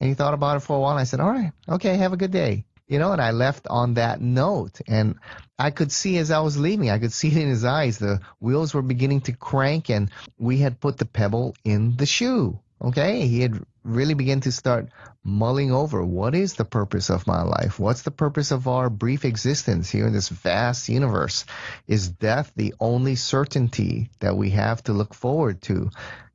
And 0.00 0.08
he 0.08 0.14
thought 0.14 0.34
about 0.34 0.56
it 0.56 0.60
for 0.60 0.76
a 0.76 0.80
while. 0.80 0.92
And 0.92 1.00
I 1.00 1.04
said, 1.04 1.20
all 1.20 1.30
right, 1.30 1.52
okay, 1.68 1.96
have 1.96 2.12
a 2.12 2.16
good 2.16 2.32
day. 2.32 2.64
You 2.86 2.98
know, 2.98 3.12
and 3.12 3.20
I 3.20 3.30
left 3.30 3.66
on 3.68 3.94
that 3.94 4.20
note. 4.20 4.80
And 4.86 5.16
I 5.58 5.70
could 5.70 5.90
see 5.90 6.18
as 6.18 6.30
I 6.30 6.40
was 6.40 6.58
leaving, 6.58 6.90
I 6.90 6.98
could 6.98 7.12
see 7.12 7.28
it 7.28 7.36
in 7.36 7.48
his 7.48 7.64
eyes. 7.64 7.98
The 7.98 8.20
wheels 8.40 8.74
were 8.74 8.82
beginning 8.82 9.22
to 9.22 9.32
crank, 9.32 9.88
and 9.90 10.10
we 10.38 10.58
had 10.58 10.80
put 10.80 10.98
the 10.98 11.06
pebble 11.06 11.54
in 11.64 11.96
the 11.96 12.06
shoe. 12.06 12.58
Okay, 12.82 13.26
he 13.26 13.40
had 13.40 13.64
really 13.82 14.14
begun 14.14 14.40
to 14.40 14.52
start 14.52 14.88
mulling 15.22 15.72
over 15.72 16.04
what 16.04 16.34
is 16.34 16.54
the 16.54 16.64
purpose 16.64 17.08
of 17.08 17.26
my 17.26 17.42
life? 17.42 17.78
What's 17.78 18.02
the 18.02 18.10
purpose 18.10 18.50
of 18.50 18.68
our 18.68 18.90
brief 18.90 19.24
existence 19.24 19.88
here 19.88 20.06
in 20.06 20.12
this 20.12 20.28
vast 20.28 20.88
universe? 20.88 21.46
Is 21.86 22.08
death 22.10 22.52
the 22.56 22.74
only 22.80 23.14
certainty 23.14 24.10
that 24.20 24.36
we 24.36 24.50
have 24.50 24.82
to 24.84 24.92
look 24.92 25.14
forward 25.14 25.62
to? 25.62 25.90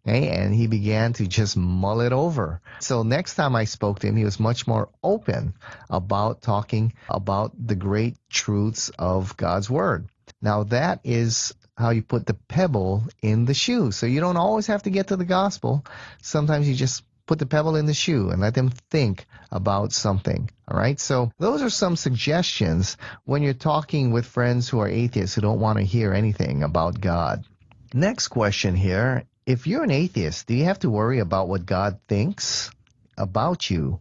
Okay, 0.09 0.29
and 0.29 0.55
he 0.55 0.65
began 0.65 1.13
to 1.13 1.27
just 1.27 1.55
mull 1.55 2.01
it 2.01 2.13
over. 2.13 2.61
So 2.79 3.03
next 3.03 3.35
time 3.35 3.55
I 3.55 3.65
spoke 3.65 3.99
to 3.99 4.07
him, 4.07 4.15
he 4.15 4.23
was 4.23 4.39
much 4.39 4.65
more 4.65 4.89
open 5.03 5.53
about 5.87 6.41
talking 6.41 6.93
about 7.07 7.51
the 7.55 7.75
great 7.75 8.17
truths 8.27 8.89
of 8.97 9.37
God's 9.37 9.69
word. 9.69 10.07
Now 10.41 10.63
that 10.63 11.01
is 11.03 11.53
how 11.77 11.91
you 11.91 12.01
put 12.01 12.25
the 12.25 12.33
pebble 12.33 13.03
in 13.21 13.45
the 13.45 13.53
shoe. 13.53 13.91
So 13.91 14.07
you 14.07 14.19
don't 14.19 14.37
always 14.37 14.65
have 14.67 14.83
to 14.83 14.89
get 14.89 15.09
to 15.09 15.15
the 15.15 15.25
gospel. 15.25 15.85
Sometimes 16.23 16.67
you 16.67 16.73
just 16.73 17.03
put 17.27 17.37
the 17.37 17.45
pebble 17.45 17.75
in 17.75 17.85
the 17.85 17.93
shoe 17.93 18.31
and 18.31 18.41
let 18.41 18.55
them 18.55 18.71
think 18.89 19.27
about 19.51 19.93
something. 19.93 20.49
All 20.67 20.77
right. 20.77 20.99
So 20.99 21.31
those 21.37 21.61
are 21.61 21.69
some 21.69 21.95
suggestions 21.95 22.97
when 23.25 23.43
you're 23.43 23.53
talking 23.53 24.11
with 24.11 24.25
friends 24.25 24.67
who 24.67 24.79
are 24.79 24.89
atheists 24.89 25.35
who 25.35 25.41
don't 25.41 25.59
want 25.59 25.77
to 25.77 25.85
hear 25.85 26.13
anything 26.13 26.63
about 26.63 26.99
God. 26.99 27.45
Next 27.93 28.29
question 28.29 28.75
here 28.75 29.25
if 29.49 29.65
you're 29.65 29.83
an 29.83 29.89
atheist, 29.89 30.45
do 30.45 30.53
you 30.53 30.65
have 30.65 30.77
to 30.77 30.91
worry 30.91 31.17
about 31.17 31.47
what 31.47 31.65
God 31.65 31.99
thinks 32.07 32.69
about 33.17 33.67
you? 33.67 33.99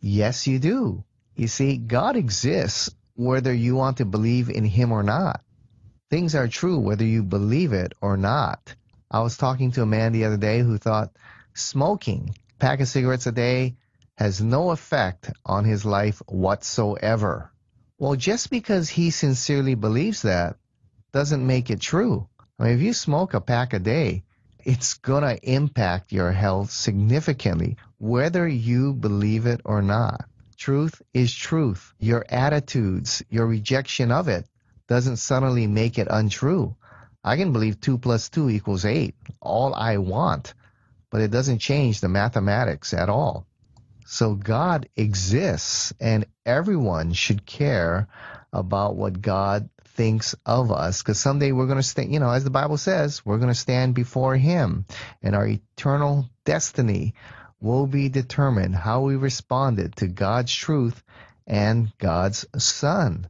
Yes, 0.00 0.48
you 0.48 0.58
do. 0.58 1.04
You 1.36 1.46
see, 1.46 1.76
God 1.76 2.16
exists 2.16 2.90
whether 3.14 3.54
you 3.54 3.76
want 3.76 3.98
to 3.98 4.04
believe 4.04 4.50
in 4.50 4.64
Him 4.64 4.90
or 4.90 5.04
not. 5.04 5.40
Things 6.10 6.34
are 6.34 6.48
true 6.48 6.80
whether 6.80 7.04
you 7.04 7.22
believe 7.22 7.72
it 7.72 7.92
or 8.00 8.16
not. 8.16 8.74
I 9.08 9.20
was 9.20 9.36
talking 9.36 9.70
to 9.72 9.82
a 9.82 9.86
man 9.86 10.10
the 10.10 10.24
other 10.24 10.36
day 10.36 10.62
who 10.62 10.78
thought 10.78 11.12
smoking, 11.54 12.34
a 12.56 12.58
pack 12.58 12.80
of 12.80 12.88
cigarettes 12.88 13.28
a 13.28 13.32
day, 13.32 13.76
has 14.16 14.40
no 14.40 14.72
effect 14.72 15.30
on 15.46 15.64
his 15.64 15.84
life 15.84 16.20
whatsoever. 16.26 17.52
Well, 17.98 18.16
just 18.16 18.50
because 18.50 18.88
he 18.88 19.10
sincerely 19.10 19.76
believes 19.76 20.22
that 20.22 20.56
doesn't 21.12 21.46
make 21.46 21.70
it 21.70 21.80
true. 21.80 22.28
I 22.58 22.64
mean, 22.64 22.72
if 22.72 22.80
you 22.80 22.92
smoke 22.92 23.34
a 23.34 23.40
pack 23.40 23.74
a 23.74 23.78
day, 23.78 24.24
it's 24.68 24.98
going 24.98 25.22
to 25.22 25.50
impact 25.50 26.12
your 26.12 26.30
health 26.30 26.70
significantly, 26.70 27.78
whether 27.96 28.46
you 28.46 28.92
believe 28.92 29.46
it 29.46 29.62
or 29.64 29.80
not. 29.80 30.26
Truth 30.58 31.00
is 31.14 31.34
truth. 31.34 31.94
Your 31.98 32.22
attitudes, 32.28 33.22
your 33.30 33.46
rejection 33.46 34.12
of 34.12 34.28
it 34.28 34.46
doesn't 34.86 35.16
suddenly 35.16 35.66
make 35.66 35.98
it 35.98 36.08
untrue. 36.10 36.76
I 37.24 37.38
can 37.38 37.54
believe 37.54 37.80
2 37.80 37.96
plus 37.96 38.28
2 38.28 38.50
equals 38.50 38.84
8, 38.84 39.14
all 39.40 39.72
I 39.72 39.96
want, 39.96 40.52
but 41.08 41.22
it 41.22 41.30
doesn't 41.30 41.60
change 41.60 42.02
the 42.02 42.10
mathematics 42.10 42.92
at 42.92 43.08
all. 43.08 43.46
So 44.04 44.34
God 44.34 44.86
exists, 44.96 45.94
and 45.98 46.26
everyone 46.44 47.14
should 47.14 47.46
care 47.46 48.06
about 48.52 48.96
what 48.96 49.22
God 49.22 49.70
thinks 49.98 50.36
of 50.46 50.70
us 50.70 51.02
because 51.02 51.18
someday 51.18 51.50
we're 51.50 51.66
going 51.66 51.76
to 51.76 51.82
stand, 51.82 52.12
you 52.12 52.20
know, 52.20 52.30
as 52.30 52.44
the 52.44 52.50
Bible 52.50 52.78
says, 52.78 53.26
we're 53.26 53.38
going 53.38 53.52
to 53.52 53.54
stand 53.54 53.96
before 53.96 54.36
Him, 54.36 54.86
and 55.24 55.34
our 55.34 55.48
eternal 55.48 56.30
destiny 56.44 57.14
will 57.60 57.88
be 57.88 58.08
determined 58.08 58.76
how 58.76 59.00
we 59.00 59.16
responded 59.16 59.96
to 59.96 60.06
God's 60.06 60.54
truth 60.54 61.02
and 61.48 61.92
God's 61.98 62.46
Son. 62.56 63.26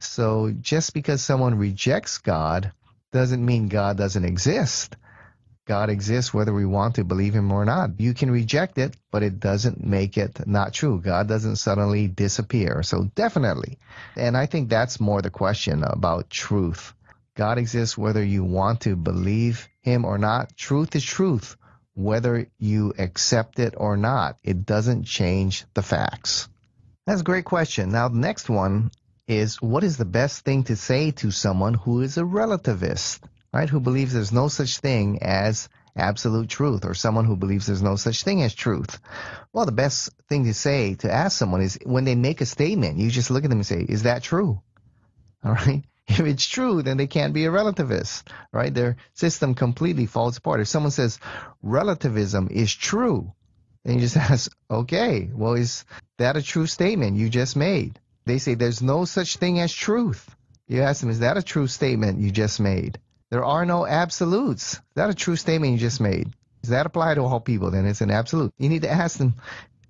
So 0.00 0.52
just 0.60 0.92
because 0.92 1.22
someone 1.22 1.56
rejects 1.56 2.18
God 2.18 2.72
doesn't 3.12 3.46
mean 3.46 3.68
God 3.68 3.96
doesn't 3.96 4.24
exist. 4.24 4.96
God 5.68 5.90
exists 5.90 6.32
whether 6.32 6.54
we 6.54 6.64
want 6.64 6.94
to 6.94 7.04
believe 7.04 7.34
him 7.34 7.52
or 7.52 7.66
not. 7.66 8.00
You 8.00 8.14
can 8.14 8.30
reject 8.30 8.78
it, 8.78 8.96
but 9.10 9.22
it 9.22 9.38
doesn't 9.38 9.84
make 9.84 10.16
it 10.16 10.46
not 10.46 10.72
true. 10.72 10.98
God 10.98 11.28
doesn't 11.28 11.56
suddenly 11.56 12.08
disappear. 12.08 12.82
So 12.82 13.04
definitely. 13.14 13.78
And 14.16 14.34
I 14.34 14.46
think 14.46 14.70
that's 14.70 14.98
more 14.98 15.20
the 15.20 15.28
question 15.28 15.84
about 15.84 16.30
truth. 16.30 16.94
God 17.34 17.58
exists 17.58 17.98
whether 17.98 18.24
you 18.24 18.44
want 18.44 18.80
to 18.80 18.96
believe 18.96 19.68
him 19.82 20.06
or 20.06 20.16
not. 20.16 20.56
Truth 20.56 20.96
is 20.96 21.04
truth, 21.04 21.58
whether 21.92 22.46
you 22.58 22.94
accept 22.98 23.58
it 23.58 23.74
or 23.76 23.98
not. 23.98 24.38
It 24.42 24.64
doesn't 24.64 25.04
change 25.04 25.66
the 25.74 25.82
facts. 25.82 26.48
That's 27.06 27.20
a 27.20 27.24
great 27.24 27.44
question. 27.44 27.90
Now, 27.90 28.08
the 28.08 28.16
next 28.16 28.48
one 28.48 28.90
is 29.26 29.60
what 29.60 29.84
is 29.84 29.98
the 29.98 30.06
best 30.06 30.46
thing 30.46 30.64
to 30.64 30.76
say 30.76 31.10
to 31.10 31.30
someone 31.30 31.74
who 31.74 32.00
is 32.00 32.16
a 32.16 32.22
relativist, 32.22 33.20
right? 33.52 33.68
Who 33.68 33.80
believes 33.80 34.12
there's 34.12 34.32
no 34.32 34.48
such 34.48 34.78
thing 34.78 35.22
as 35.22 35.68
absolute 35.98 36.48
truth 36.48 36.84
or 36.84 36.94
someone 36.94 37.24
who 37.24 37.36
believes 37.36 37.66
there's 37.66 37.82
no 37.82 37.96
such 37.96 38.22
thing 38.22 38.42
as 38.42 38.54
truth. 38.54 39.00
Well, 39.52 39.66
the 39.66 39.72
best 39.72 40.10
thing 40.28 40.44
to 40.44 40.54
say 40.54 40.94
to 40.96 41.12
ask 41.12 41.36
someone 41.36 41.60
is 41.60 41.78
when 41.84 42.04
they 42.04 42.14
make 42.14 42.40
a 42.40 42.46
statement, 42.46 42.98
you 42.98 43.10
just 43.10 43.30
look 43.30 43.44
at 43.44 43.50
them 43.50 43.58
and 43.58 43.66
say, 43.66 43.84
is 43.86 44.04
that 44.04 44.22
true? 44.22 44.62
All 45.44 45.52
right. 45.52 45.84
If 46.06 46.20
it's 46.20 46.46
true, 46.46 46.82
then 46.82 46.96
they 46.96 47.06
can't 47.06 47.34
be 47.34 47.44
a 47.44 47.50
relativist, 47.50 48.22
right? 48.50 48.72
Their 48.72 48.96
system 49.12 49.54
completely 49.54 50.06
falls 50.06 50.38
apart. 50.38 50.60
If 50.60 50.68
someone 50.68 50.90
says 50.90 51.18
relativism 51.62 52.48
is 52.50 52.74
true, 52.74 53.32
then 53.84 53.96
you 53.96 54.00
just 54.00 54.16
ask, 54.30 54.50
okay, 54.70 55.28
well, 55.32 55.52
is 55.52 55.84
that 56.16 56.36
a 56.38 56.42
true 56.42 56.66
statement 56.66 57.18
you 57.18 57.28
just 57.28 57.56
made? 57.56 58.00
They 58.24 58.38
say 58.38 58.54
there's 58.54 58.82
no 58.82 59.04
such 59.04 59.36
thing 59.36 59.60
as 59.60 59.72
truth. 59.72 60.34
You 60.66 60.82
ask 60.82 61.00
them, 61.00 61.10
is 61.10 61.20
that 61.20 61.36
a 61.36 61.42
true 61.42 61.66
statement 61.66 62.20
you 62.20 62.30
just 62.30 62.58
made? 62.58 62.98
There 63.30 63.44
are 63.44 63.66
no 63.66 63.86
absolutes. 63.86 64.74
Is 64.74 64.80
that 64.94 65.10
a 65.10 65.14
true 65.14 65.36
statement 65.36 65.72
you 65.72 65.78
just 65.78 66.00
made? 66.00 66.32
Does 66.62 66.70
that 66.70 66.86
apply 66.86 67.14
to 67.14 67.22
all 67.22 67.40
people? 67.40 67.70
Then 67.70 67.86
it's 67.86 68.00
an 68.00 68.10
absolute. 68.10 68.52
You 68.58 68.68
need 68.68 68.82
to 68.82 68.90
ask 68.90 69.18
them, 69.18 69.34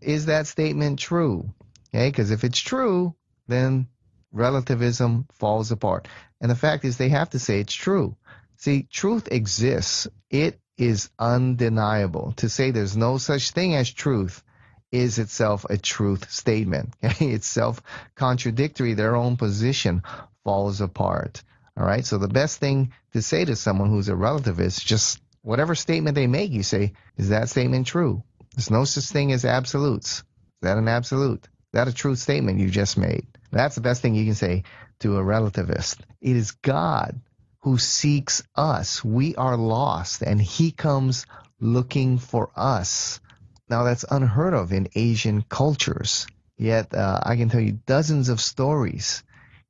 is 0.00 0.26
that 0.26 0.46
statement 0.46 0.98
true? 0.98 1.48
Okay, 1.94 2.08
because 2.08 2.30
if 2.30 2.44
it's 2.44 2.58
true, 2.58 3.14
then 3.46 3.88
relativism 4.32 5.26
falls 5.32 5.70
apart. 5.70 6.08
And 6.40 6.50
the 6.50 6.56
fact 6.56 6.84
is, 6.84 6.96
they 6.96 7.08
have 7.08 7.30
to 7.30 7.38
say 7.38 7.60
it's 7.60 7.72
true. 7.72 8.16
See, 8.56 8.82
truth 8.82 9.28
exists. 9.30 10.08
It 10.30 10.60
is 10.76 11.10
undeniable. 11.18 12.32
To 12.36 12.48
say 12.48 12.70
there's 12.70 12.96
no 12.96 13.18
such 13.18 13.50
thing 13.52 13.74
as 13.74 13.90
truth 13.90 14.42
is 14.90 15.18
itself 15.18 15.64
a 15.68 15.76
truth 15.76 16.30
statement. 16.30 16.94
it's 17.02 17.46
self 17.46 17.82
contradictory. 18.14 18.94
Their 18.94 19.16
own 19.16 19.36
position 19.36 20.02
falls 20.44 20.80
apart. 20.80 21.42
All 21.78 21.86
right. 21.86 22.04
So 22.04 22.18
the 22.18 22.28
best 22.28 22.58
thing 22.58 22.92
to 23.12 23.22
say 23.22 23.44
to 23.44 23.54
someone 23.54 23.88
who's 23.88 24.08
a 24.08 24.14
relativist, 24.14 24.84
just 24.84 25.20
whatever 25.42 25.76
statement 25.76 26.16
they 26.16 26.26
make, 26.26 26.50
you 26.50 26.64
say, 26.64 26.92
is 27.16 27.28
that 27.28 27.48
statement 27.48 27.86
true? 27.86 28.24
There's 28.56 28.70
no 28.70 28.84
such 28.84 29.04
thing 29.04 29.30
as 29.30 29.44
absolutes. 29.44 30.18
Is 30.18 30.24
that 30.62 30.76
an 30.78 30.88
absolute? 30.88 31.44
Is 31.44 31.72
that 31.74 31.86
a 31.86 31.92
true 31.94 32.16
statement 32.16 32.58
you 32.58 32.68
just 32.68 32.98
made? 32.98 33.26
That's 33.52 33.76
the 33.76 33.80
best 33.80 34.02
thing 34.02 34.16
you 34.16 34.24
can 34.24 34.34
say 34.34 34.64
to 35.00 35.18
a 35.18 35.22
relativist. 35.22 36.00
It 36.20 36.34
is 36.34 36.50
God 36.50 37.20
who 37.60 37.78
seeks 37.78 38.42
us. 38.56 39.04
We 39.04 39.36
are 39.36 39.56
lost, 39.56 40.22
and 40.22 40.40
He 40.42 40.72
comes 40.72 41.26
looking 41.60 42.18
for 42.18 42.50
us. 42.56 43.20
Now, 43.68 43.84
that's 43.84 44.04
unheard 44.10 44.54
of 44.54 44.72
in 44.72 44.88
Asian 44.94 45.42
cultures. 45.42 46.26
Yet, 46.56 46.92
uh, 46.92 47.20
I 47.22 47.36
can 47.36 47.48
tell 47.48 47.60
you 47.60 47.78
dozens 47.86 48.30
of 48.30 48.40
stories, 48.40 49.22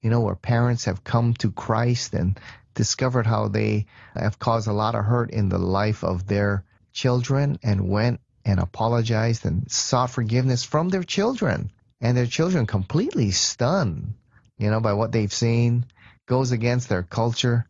you 0.02 0.10
know, 0.10 0.20
where 0.20 0.34
parents 0.34 0.84
have 0.84 1.04
come 1.04 1.34
to 1.34 1.50
Christ 1.50 2.14
and 2.14 2.38
discovered 2.74 3.26
how 3.26 3.48
they 3.48 3.86
have 4.14 4.38
caused 4.38 4.68
a 4.68 4.72
lot 4.72 4.94
of 4.94 5.04
hurt 5.04 5.30
in 5.30 5.48
the 5.48 5.58
life 5.58 6.04
of 6.04 6.26
their 6.26 6.64
children 6.92 7.58
and 7.62 7.88
went 7.88 8.20
and 8.44 8.60
apologized 8.60 9.44
and 9.44 9.70
sought 9.70 10.10
forgiveness 10.10 10.64
from 10.64 10.88
their 10.88 11.02
children. 11.02 11.70
And 12.00 12.16
their 12.16 12.26
children 12.26 12.66
completely 12.66 13.32
stunned, 13.32 14.14
you 14.56 14.70
know, 14.70 14.80
by 14.80 14.92
what 14.92 15.10
they've 15.10 15.32
seen, 15.32 15.84
goes 16.26 16.52
against 16.52 16.88
their 16.88 17.02
culture. 17.02 17.66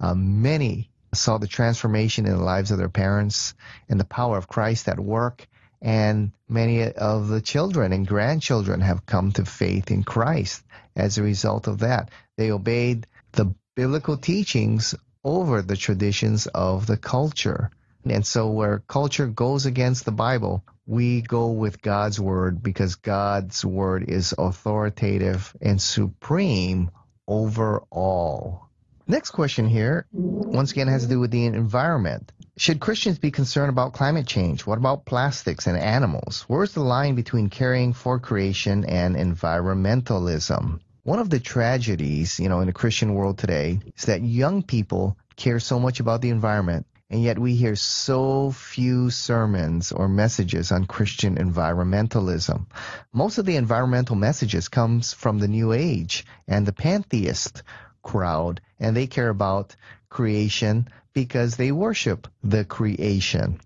Uh, 0.00 0.14
many 0.14 0.90
saw 1.12 1.36
the 1.36 1.46
transformation 1.46 2.24
in 2.24 2.32
the 2.32 2.42
lives 2.42 2.70
of 2.70 2.78
their 2.78 2.88
parents 2.88 3.54
and 3.88 4.00
the 4.00 4.04
power 4.04 4.38
of 4.38 4.48
Christ 4.48 4.88
at 4.88 4.98
work 4.98 5.46
and 5.80 6.32
many 6.48 6.90
of 6.92 7.28
the 7.28 7.40
children 7.40 7.92
and 7.92 8.06
grandchildren 8.06 8.80
have 8.80 9.06
come 9.06 9.32
to 9.32 9.44
faith 9.44 9.90
in 9.90 10.02
Christ 10.02 10.62
as 10.96 11.18
a 11.18 11.22
result 11.22 11.66
of 11.66 11.80
that. 11.80 12.10
They 12.36 12.50
obeyed 12.50 13.06
the 13.32 13.54
biblical 13.74 14.16
teachings 14.16 14.94
over 15.24 15.62
the 15.62 15.76
traditions 15.76 16.46
of 16.46 16.86
the 16.86 16.96
culture. 16.96 17.70
And 18.04 18.26
so, 18.26 18.50
where 18.50 18.78
culture 18.78 19.26
goes 19.26 19.66
against 19.66 20.04
the 20.04 20.12
Bible, 20.12 20.64
we 20.86 21.20
go 21.20 21.50
with 21.50 21.82
God's 21.82 22.18
word 22.18 22.62
because 22.62 22.94
God's 22.94 23.64
word 23.64 24.08
is 24.08 24.34
authoritative 24.36 25.54
and 25.60 25.80
supreme 25.80 26.90
over 27.26 27.82
all. 27.90 28.68
Next 29.06 29.30
question 29.30 29.66
here, 29.66 30.06
once 30.12 30.72
again, 30.72 30.88
has 30.88 31.02
to 31.02 31.08
do 31.08 31.20
with 31.20 31.30
the 31.30 31.46
environment. 31.46 32.32
Should 32.58 32.80
Christians 32.80 33.20
be 33.20 33.30
concerned 33.30 33.68
about 33.68 33.92
climate 33.92 34.26
change? 34.26 34.66
What 34.66 34.78
about 34.78 35.04
plastics 35.04 35.68
and 35.68 35.78
animals? 35.78 36.44
Where's 36.48 36.72
the 36.72 36.80
line 36.80 37.14
between 37.14 37.50
caring 37.50 37.92
for 37.92 38.18
creation 38.18 38.84
and 38.84 39.14
environmentalism? 39.14 40.80
One 41.04 41.20
of 41.20 41.30
the 41.30 41.38
tragedies, 41.38 42.40
you 42.40 42.48
know, 42.48 42.58
in 42.58 42.66
the 42.66 42.72
Christian 42.72 43.14
world 43.14 43.38
today 43.38 43.78
is 43.96 44.06
that 44.06 44.22
young 44.22 44.64
people 44.64 45.16
care 45.36 45.60
so 45.60 45.78
much 45.78 46.00
about 46.00 46.20
the 46.20 46.30
environment 46.30 46.84
and 47.10 47.22
yet 47.22 47.38
we 47.38 47.54
hear 47.54 47.76
so 47.76 48.50
few 48.50 49.08
sermons 49.08 49.92
or 49.92 50.08
messages 50.08 50.72
on 50.72 50.84
Christian 50.84 51.36
environmentalism. 51.36 52.66
Most 53.12 53.38
of 53.38 53.46
the 53.46 53.54
environmental 53.54 54.16
messages 54.16 54.66
comes 54.66 55.12
from 55.12 55.38
the 55.38 55.48
New 55.48 55.72
Age 55.72 56.26
and 56.48 56.66
the 56.66 56.72
pantheist 56.72 57.62
crowd, 58.02 58.60
and 58.80 58.96
they 58.96 59.06
care 59.06 59.28
about 59.28 59.76
creation 60.10 60.88
because 61.24 61.56
they 61.56 61.72
worship 61.72 62.28
the 62.44 62.64
creation. 62.64 63.58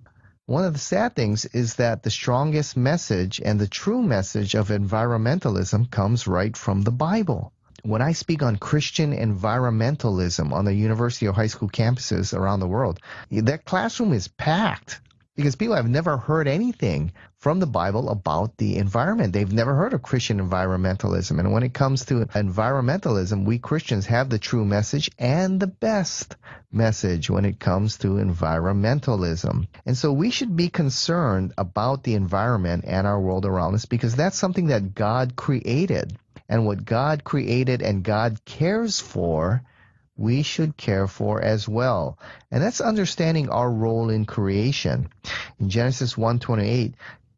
One 0.47 0.65
of 0.65 0.73
the 0.73 0.79
sad 0.79 1.15
things 1.15 1.45
is 1.45 1.75
that 1.75 2.03
the 2.03 2.09
strongest 2.11 2.79
message 2.79 3.43
and 3.45 3.61
the 3.61 3.69
true 3.69 4.03
message 4.03 4.55
of 4.55 4.69
environmentalism 4.69 5.91
comes 5.91 6.27
right 6.27 6.57
from 6.57 6.81
the 6.81 6.91
Bible. 6.91 7.53
When 7.83 8.01
I 8.01 8.13
speak 8.13 8.43
on 8.43 8.57
Christian 8.57 9.13
environmentalism 9.13 10.51
on 10.51 10.65
the 10.65 10.73
university 10.73 11.29
or 11.29 11.35
high 11.35 11.49
school 11.49 11.69
campuses 11.69 12.33
around 12.33 12.61
the 12.61 12.69
world, 12.69 13.01
that 13.31 13.67
classroom 13.67 14.15
is 14.15 14.29
packed 14.29 15.03
because 15.35 15.57
people 15.57 15.77
have 15.77 15.89
never 15.89 16.19
heard 16.19 16.47
anything 16.47 17.13
from 17.39 17.59
the 17.59 17.67
Bible 17.67 18.11
about 18.11 18.59
the 18.59 18.77
environment. 18.77 19.33
They've 19.33 19.51
never 19.51 19.75
heard 19.75 19.95
of 19.95 20.03
Christian 20.03 20.39
environmentalism. 20.39 21.39
And 21.39 21.53
when 21.53 21.63
it 21.63 21.73
comes 21.73 22.05
to 22.07 22.27
environmentalism, 22.27 23.47
we 23.47 23.59
Christians 23.59 24.07
have 24.07 24.29
the 24.29 24.39
true 24.39 24.65
message 24.65 25.11
and 25.19 25.59
the 25.59 25.67
best 25.67 26.37
message 26.71 27.31
when 27.31 27.47
it 27.47 27.59
comes 27.59 27.99
to 27.99 28.09
environmentalism. 28.09 29.67
And 29.87 29.97
so 29.97 30.13
we 30.13 30.31
should 30.31 30.55
be 30.55 30.69
concerned 30.69 31.55
about 31.57 32.05
the 32.05 32.15
environment 32.15 32.85
and 32.87 33.07
our 33.07 33.21
world 33.21 33.47
around 33.47 33.75
us 33.75 33.87
because 33.87 34.15
that's 34.15 34.39
something 34.39 34.67
that 34.67 34.95
God 34.95 35.35
created. 35.35 36.17
And 36.49 36.67
what 36.67 36.85
God 36.85 37.25
created 37.25 37.81
and 37.81 38.05
God 38.05 38.45
cares 38.45 39.01
for 39.01 39.63
we 40.23 40.43
should 40.43 40.77
care 40.77 41.09
for 41.09 41.43
as 41.43 41.69
well. 41.69 42.17
And 42.53 42.63
that's 42.63 42.81
understanding 42.81 43.49
our 43.49 43.69
role 43.69 44.09
in 44.09 44.25
creation. 44.25 45.09
In 45.59 45.69
Genesis 45.69 46.15
1:28, 46.17 46.95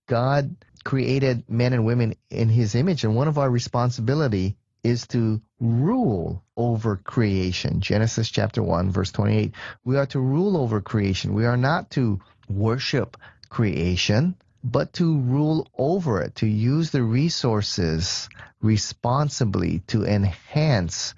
God 0.06 0.54
created 0.84 1.44
men 1.48 1.72
and 1.72 1.86
women 1.86 2.14
in 2.28 2.50
his 2.50 2.74
image 2.74 3.02
and 3.04 3.16
one 3.16 3.26
of 3.26 3.38
our 3.38 3.48
responsibility 3.48 4.54
is 4.82 5.06
to 5.06 5.40
rule 5.60 6.44
over 6.58 6.96
creation. 6.96 7.80
Genesis 7.80 8.28
chapter 8.28 8.62
1 8.62 8.90
verse 8.90 9.12
28. 9.12 9.54
We 9.82 9.96
are 9.96 10.06
to 10.06 10.20
rule 10.20 10.58
over 10.58 10.82
creation. 10.82 11.32
We 11.32 11.46
are 11.46 11.56
not 11.56 11.88
to 11.92 12.20
worship 12.50 13.16
creation, 13.48 14.34
but 14.62 14.92
to 14.94 15.20
rule 15.20 15.68
over 15.78 16.20
it, 16.20 16.34
to 16.36 16.46
use 16.46 16.90
the 16.90 17.02
resources 17.02 18.28
responsibly 18.60 19.78
to 19.86 20.04
enhance 20.04 21.14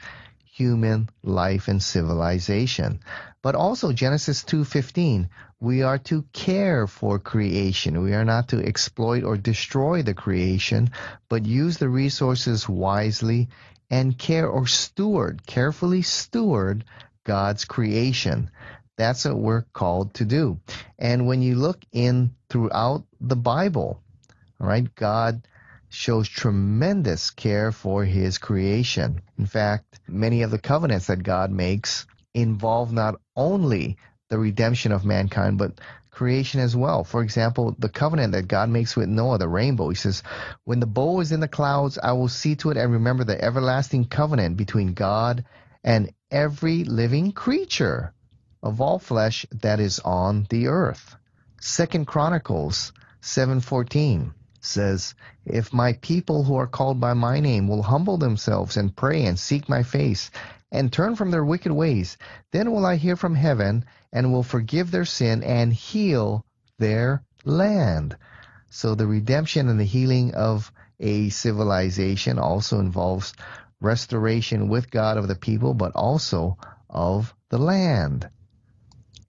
human 0.57 1.11
life 1.23 1.69
and 1.69 1.83
civilization. 1.83 3.01
But 3.43 3.55
also 3.55 3.93
Genesis 3.93 4.43
2:15, 4.43 5.29
we 5.61 5.83
are 5.83 5.99
to 5.99 6.25
care 6.33 6.87
for 6.87 7.19
creation. 7.19 8.03
We 8.03 8.15
are 8.15 8.25
not 8.25 8.49
to 8.49 8.65
exploit 8.65 9.23
or 9.23 9.37
destroy 9.37 10.03
the 10.03 10.15
creation, 10.15 10.91
but 11.29 11.45
use 11.45 11.77
the 11.77 11.91
resources 11.91 12.67
wisely 12.67 13.49
and 13.91 14.17
care 14.17 14.49
or 14.49 14.67
steward, 14.67 15.47
carefully 15.47 16.01
steward 16.03 16.85
God's 17.25 17.67
creation. 17.67 18.51
That's 18.97 19.27
what 19.27 19.39
we're 19.39 19.67
called 19.75 20.15
to 20.15 20.25
do. 20.25 20.59
And 20.99 21.27
when 21.27 21.43
you 21.43 21.57
look 21.57 21.85
in 21.93 22.35
throughout 22.49 23.05
the 23.21 23.37
Bible, 23.37 24.01
all 24.59 24.67
right, 24.67 24.89
God 24.95 25.47
shows 25.97 26.29
tremendous 26.29 27.31
care 27.31 27.73
for 27.73 28.05
his 28.05 28.39
creation. 28.39 29.23
In 29.39 29.47
fact, 29.47 29.99
many 30.07 30.43
of 30.43 30.51
the 30.51 30.59
covenants 30.59 31.07
that 31.07 31.23
God 31.23 31.51
makes 31.51 32.07
involve 32.35 32.93
not 32.93 33.15
only 33.35 33.97
the 34.29 34.39
redemption 34.39 34.93
of 34.93 35.07
mankind, 35.07 35.57
but 35.57 35.81
creation 36.11 36.61
as 36.61 36.77
well. 36.77 37.03
For 37.03 37.23
example, 37.23 37.75
the 37.79 37.89
covenant 37.89 38.33
that 38.33 38.47
God 38.47 38.69
makes 38.69 38.95
with 38.95 39.09
Noah, 39.09 39.39
the 39.39 39.49
rainbow, 39.49 39.89
he 39.89 39.95
says, 39.95 40.23
When 40.65 40.81
the 40.81 40.87
bow 40.87 41.21
is 41.21 41.33
in 41.33 41.41
the 41.41 41.49
clouds, 41.49 41.99
I 42.03 42.13
will 42.13 42.29
see 42.29 42.57
to 42.57 42.71
it 42.71 42.77
and 42.77 42.93
remember 42.93 43.25
the 43.25 43.43
everlasting 43.43 44.05
covenant 44.05 44.59
between 44.59 44.93
God 44.93 45.45
and 45.83 46.13
every 46.31 46.85
living 46.85 47.33
creature 47.33 48.13
of 48.63 48.81
all 48.81 48.99
flesh 48.99 49.47
that 49.63 49.81
is 49.81 49.99
on 50.01 50.47
the 50.51 50.69
earth. 50.69 51.17
Second 51.61 52.07
Chronicles 52.07 52.93
7:14 53.23 54.33
says, 54.67 55.15
If 55.45 55.73
my 55.73 55.95
people 55.95 56.45
who 56.45 56.57
are 56.57 56.67
called 56.67 57.01
by 57.01 57.15
my 57.15 57.41
name 57.41 57.69
will 57.69 57.83
humble 57.83 58.19
themselves 58.19 58.77
and 58.77 58.95
pray 58.95 59.25
and 59.25 59.39
seek 59.39 59.69
my 59.69 59.83
face 59.83 60.31
and 60.71 60.93
turn 60.93 61.17
from 61.17 61.31
their 61.31 61.45
wicked 61.45 61.73
ways, 61.73 62.19
then 62.53 62.73
will 62.73 62.85
I 62.85 62.97
hear 62.97 63.17
from 63.17 63.35
heaven 63.35 63.85
and 64.13 64.33
will 64.33 64.43
forgive 64.43 64.91
their 64.91 65.05
sin 65.05 65.43
and 65.43 65.73
heal 65.73 66.45
their 66.79 67.23
land. 67.45 68.17
So 68.69 68.95
the 68.95 69.07
redemption 69.07 69.69
and 69.69 69.79
the 69.79 69.85
healing 69.85 70.35
of 70.35 70.71
a 70.99 71.29
civilization 71.31 72.39
also 72.39 72.81
involves 72.81 73.35
restoration 73.81 74.69
with 74.69 74.91
God 74.91 75.17
of 75.17 75.29
the 75.29 75.35
people, 75.35 75.75
but 75.75 75.93
also 75.95 76.59
of 76.89 77.35
the 77.51 77.59
land. 77.59 78.29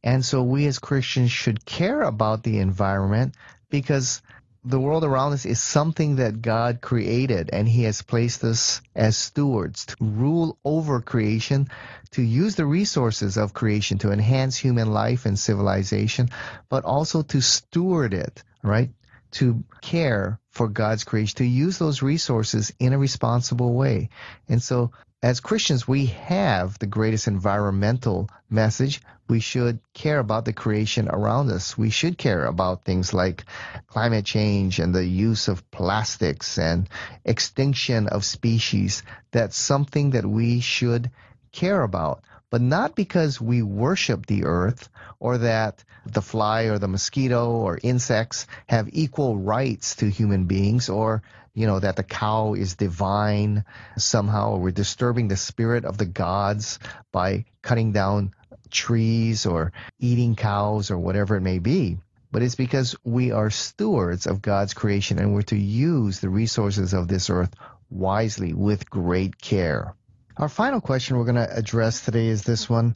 And 0.04 0.24
so 0.24 0.44
we 0.44 0.66
as 0.68 0.80
Christians 0.80 1.32
should 1.32 1.66
care 1.66 2.02
about 2.02 2.44
the 2.44 2.60
environment 2.60 3.36
because 3.70 4.22
the 4.68 4.80
world 4.80 5.06
around 5.06 5.32
us 5.32 5.46
is 5.46 5.62
something 5.62 6.18
that 6.18 6.42
God 6.42 6.82
created, 6.82 7.50
and 7.54 7.68
He 7.68 7.84
has 7.84 8.02
placed 8.02 8.44
us 8.44 8.82
as 8.94 9.16
stewards 9.16 9.86
to 9.86 9.96
rule 10.02 10.58
over 10.66 11.00
creation, 11.00 11.70
to 12.12 12.22
use 12.22 12.56
the 12.56 12.66
resources 12.66 13.38
of 13.38 13.54
creation 13.54 13.98
to 14.00 14.12
enhance 14.12 14.58
human 14.58 14.92
life 14.92 15.26
and 15.26 15.40
civilization, 15.40 16.30
but 16.70 16.84
also 16.84 17.22
to 17.22 17.42
steward 17.42 18.14
it, 18.14 18.44
right? 18.62 18.92
To 19.32 19.64
care 19.82 20.40
for 20.52 20.68
God's 20.68 21.06
creation, 21.06 21.38
to 21.38 21.46
use 21.46 21.78
those 21.78 22.02
resources 22.02 22.74
in 22.78 22.92
a 22.92 22.98
responsible 22.98 23.74
way. 23.74 24.10
And 24.50 24.62
so 24.62 24.92
as 25.24 25.40
Christians, 25.40 25.88
we 25.88 26.08
have 26.08 26.78
the 26.78 26.86
greatest 26.86 27.28
environmental 27.28 28.30
message. 28.50 29.02
We 29.28 29.40
should 29.40 29.80
care 29.94 30.20
about 30.20 30.46
the 30.46 30.54
creation 30.54 31.10
around 31.10 31.52
us. 31.52 31.78
We 31.78 31.90
should 31.90 32.18
care 32.18 32.46
about 32.46 32.86
things 32.86 33.14
like 33.14 33.46
climate 33.88 34.26
change 34.26 34.80
and 34.80 34.94
the 34.94 35.06
use 35.06 35.48
of 35.48 35.70
plastics 35.72 36.60
and 36.60 36.88
extinction 37.26 38.08
of 38.08 38.26
species. 38.26 39.02
That's 39.32 39.58
something 39.58 40.12
that 40.12 40.26
we 40.26 40.60
should 40.60 41.10
care 41.52 41.82
about, 41.82 42.24
but 42.50 42.62
not 42.62 42.96
because 42.96 43.42
we 43.42 43.62
worship 43.62 44.26
the 44.26 44.46
earth 44.46 44.90
or 45.20 45.40
that 45.40 45.84
the 46.06 46.22
fly 46.22 46.64
or 46.64 46.80
the 46.80 46.88
mosquito 46.88 47.52
or 47.52 47.80
insects 47.82 48.48
have 48.68 48.90
equal 48.94 49.38
rights 49.38 49.98
to 49.98 50.10
human 50.10 50.46
beings 50.46 50.90
or 50.90 51.22
you 51.58 51.66
know, 51.66 51.80
that 51.80 51.96
the 51.96 52.04
cow 52.04 52.54
is 52.54 52.76
divine 52.76 53.66
somehow. 53.98 54.52
Or 54.52 54.60
we're 54.60 54.70
disturbing 54.70 55.28
the 55.28 55.36
spirit 55.36 55.86
of 55.86 55.98
the 55.98 56.06
gods 56.06 56.78
by 57.12 57.46
cutting 57.64 57.94
down 57.94 58.36
trees 58.70 59.48
or 59.48 59.72
eating 60.00 60.36
cows 60.36 60.92
or 60.92 61.00
whatever 61.00 61.36
it 61.36 61.42
may 61.42 61.58
be. 61.58 61.98
But 62.32 62.44
it's 62.44 62.54
because 62.54 62.96
we 63.04 63.32
are 63.32 63.50
stewards 63.50 64.28
of 64.28 64.44
God's 64.44 64.76
creation 64.76 65.18
and 65.18 65.34
we're 65.34 65.42
to 65.50 65.58
use 65.58 66.20
the 66.20 66.30
resources 66.30 66.94
of 66.94 67.08
this 67.08 67.32
earth 67.32 67.56
wisely 67.90 68.54
with 68.54 68.88
great 68.88 69.42
care. 69.42 69.96
Our 70.40 70.50
final 70.50 70.82
question 70.82 71.18
we're 71.18 71.24
going 71.24 71.36
to 71.36 71.58
address 71.58 72.06
today 72.06 72.28
is 72.28 72.44
this 72.44 72.70
one 72.70 72.96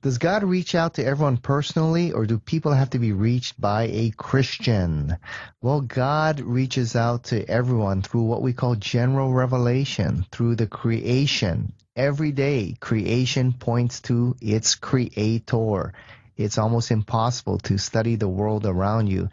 does 0.00 0.18
God 0.18 0.42
reach 0.42 0.74
out 0.74 0.94
to 0.94 1.04
everyone 1.04 1.36
personally, 1.36 2.10
or 2.10 2.26
do 2.26 2.40
people 2.40 2.72
have 2.72 2.90
to 2.90 2.98
be 2.98 3.12
reached 3.12 3.60
by 3.60 3.84
a 3.84 4.10
Christian? 4.16 5.16
Well, 5.60 5.80
God 5.80 6.40
reaches 6.40 6.96
out 6.96 7.22
to 7.26 7.48
everyone 7.48 8.02
through 8.02 8.24
what 8.24 8.42
we 8.42 8.52
call 8.52 8.74
general 8.74 9.32
revelation, 9.32 10.26
through 10.32 10.56
the 10.56 10.66
creation. 10.66 11.72
Every 11.94 12.32
day, 12.32 12.74
creation 12.80 13.52
points 13.52 14.00
to 14.00 14.34
its 14.40 14.74
creator. 14.74 15.92
It's 16.36 16.58
almost 16.58 16.90
impossible 16.90 17.58
to 17.58 17.78
study 17.78 18.16
the 18.16 18.26
world 18.26 18.66
around 18.66 19.06
you 19.06 19.28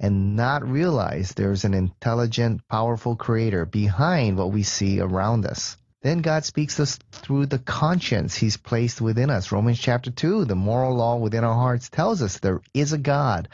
and 0.00 0.36
not 0.36 0.66
realize 0.66 1.32
there's 1.32 1.66
an 1.66 1.74
intelligent, 1.74 2.66
powerful 2.68 3.14
creator 3.14 3.66
behind 3.66 4.38
what 4.38 4.52
we 4.52 4.62
see 4.62 5.00
around 5.00 5.44
us. 5.44 5.76
Then 6.04 6.18
God 6.18 6.44
speaks 6.44 6.78
us 6.80 6.98
through 7.12 7.46
the 7.46 7.58
conscience 7.58 8.36
He's 8.36 8.58
placed 8.58 9.00
within 9.00 9.30
us. 9.30 9.50
Romans 9.50 9.78
chapter 9.78 10.10
2, 10.10 10.44
the 10.44 10.54
moral 10.54 10.94
law 10.94 11.16
within 11.16 11.44
our 11.44 11.54
hearts 11.54 11.88
tells 11.88 12.20
us 12.20 12.38
there 12.38 12.60
is 12.74 12.92
a 12.92 12.98
God, 12.98 13.48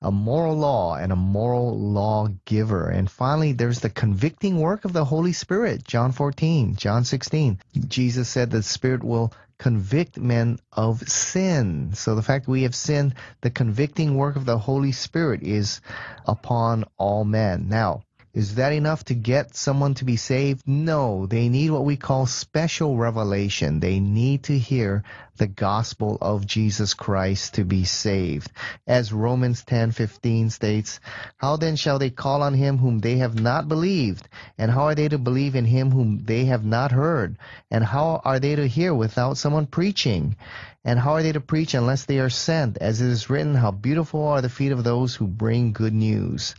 a 0.00 0.10
moral 0.10 0.56
law, 0.56 0.94
and 0.96 1.12
a 1.12 1.16
moral 1.16 1.78
law 1.78 2.28
giver. 2.46 2.88
And 2.88 3.10
finally, 3.10 3.52
there's 3.52 3.80
the 3.80 3.90
convicting 3.90 4.58
work 4.58 4.86
of 4.86 4.94
the 4.94 5.04
Holy 5.04 5.34
Spirit. 5.34 5.84
John 5.84 6.12
14, 6.12 6.76
John 6.76 7.04
16. 7.04 7.58
Jesus 7.88 8.26
said 8.26 8.50
the 8.50 8.62
Spirit 8.62 9.04
will 9.04 9.34
convict 9.58 10.16
men 10.16 10.60
of 10.72 11.06
sin. 11.06 11.90
So 11.92 12.14
the 12.14 12.22
fact 12.22 12.48
we 12.48 12.62
have 12.62 12.74
sinned, 12.74 13.16
the 13.42 13.50
convicting 13.50 14.16
work 14.16 14.36
of 14.36 14.46
the 14.46 14.56
Holy 14.56 14.92
Spirit 14.92 15.42
is 15.42 15.82
upon 16.26 16.84
all 16.96 17.26
men. 17.26 17.68
Now, 17.68 18.04
is 18.34 18.54
that 18.54 18.72
enough 18.72 19.04
to 19.04 19.14
get 19.14 19.54
someone 19.54 19.92
to 19.94 20.06
be 20.06 20.16
saved? 20.16 20.66
No, 20.66 21.26
they 21.26 21.50
need 21.50 21.70
what 21.70 21.84
we 21.84 21.96
call 21.98 22.24
special 22.24 22.96
revelation. 22.96 23.78
They 23.80 24.00
need 24.00 24.44
to 24.44 24.58
hear 24.58 25.04
the 25.36 25.46
gospel 25.46 26.16
of 26.20 26.46
Jesus 26.46 26.94
Christ 26.94 27.54
to 27.54 27.64
be 27.64 27.84
saved. 27.84 28.50
As 28.86 29.12
Romans 29.12 29.64
10:15 29.64 30.50
states, 30.50 30.98
how 31.36 31.56
then 31.56 31.76
shall 31.76 31.98
they 31.98 32.08
call 32.08 32.42
on 32.42 32.54
him 32.54 32.78
whom 32.78 33.00
they 33.00 33.18
have 33.18 33.38
not 33.38 33.68
believed? 33.68 34.26
And 34.56 34.70
how 34.70 34.84
are 34.84 34.94
they 34.94 35.08
to 35.08 35.18
believe 35.18 35.54
in 35.54 35.66
him 35.66 35.90
whom 35.90 36.24
they 36.24 36.46
have 36.46 36.64
not 36.64 36.90
heard? 36.90 37.36
And 37.70 37.84
how 37.84 38.22
are 38.24 38.40
they 38.40 38.56
to 38.56 38.66
hear 38.66 38.94
without 38.94 39.36
someone 39.36 39.66
preaching? 39.66 40.36
And 40.84 40.98
how 40.98 41.12
are 41.12 41.22
they 41.22 41.32
to 41.32 41.40
preach 41.40 41.74
unless 41.74 42.06
they 42.06 42.18
are 42.18 42.30
sent? 42.30 42.78
As 42.78 43.00
it 43.00 43.08
is 43.08 43.28
written, 43.28 43.54
how 43.54 43.70
beautiful 43.70 44.26
are 44.26 44.40
the 44.40 44.48
feet 44.48 44.72
of 44.72 44.84
those 44.84 45.14
who 45.14 45.26
bring 45.26 45.72
good 45.72 45.92
news. 45.92 46.54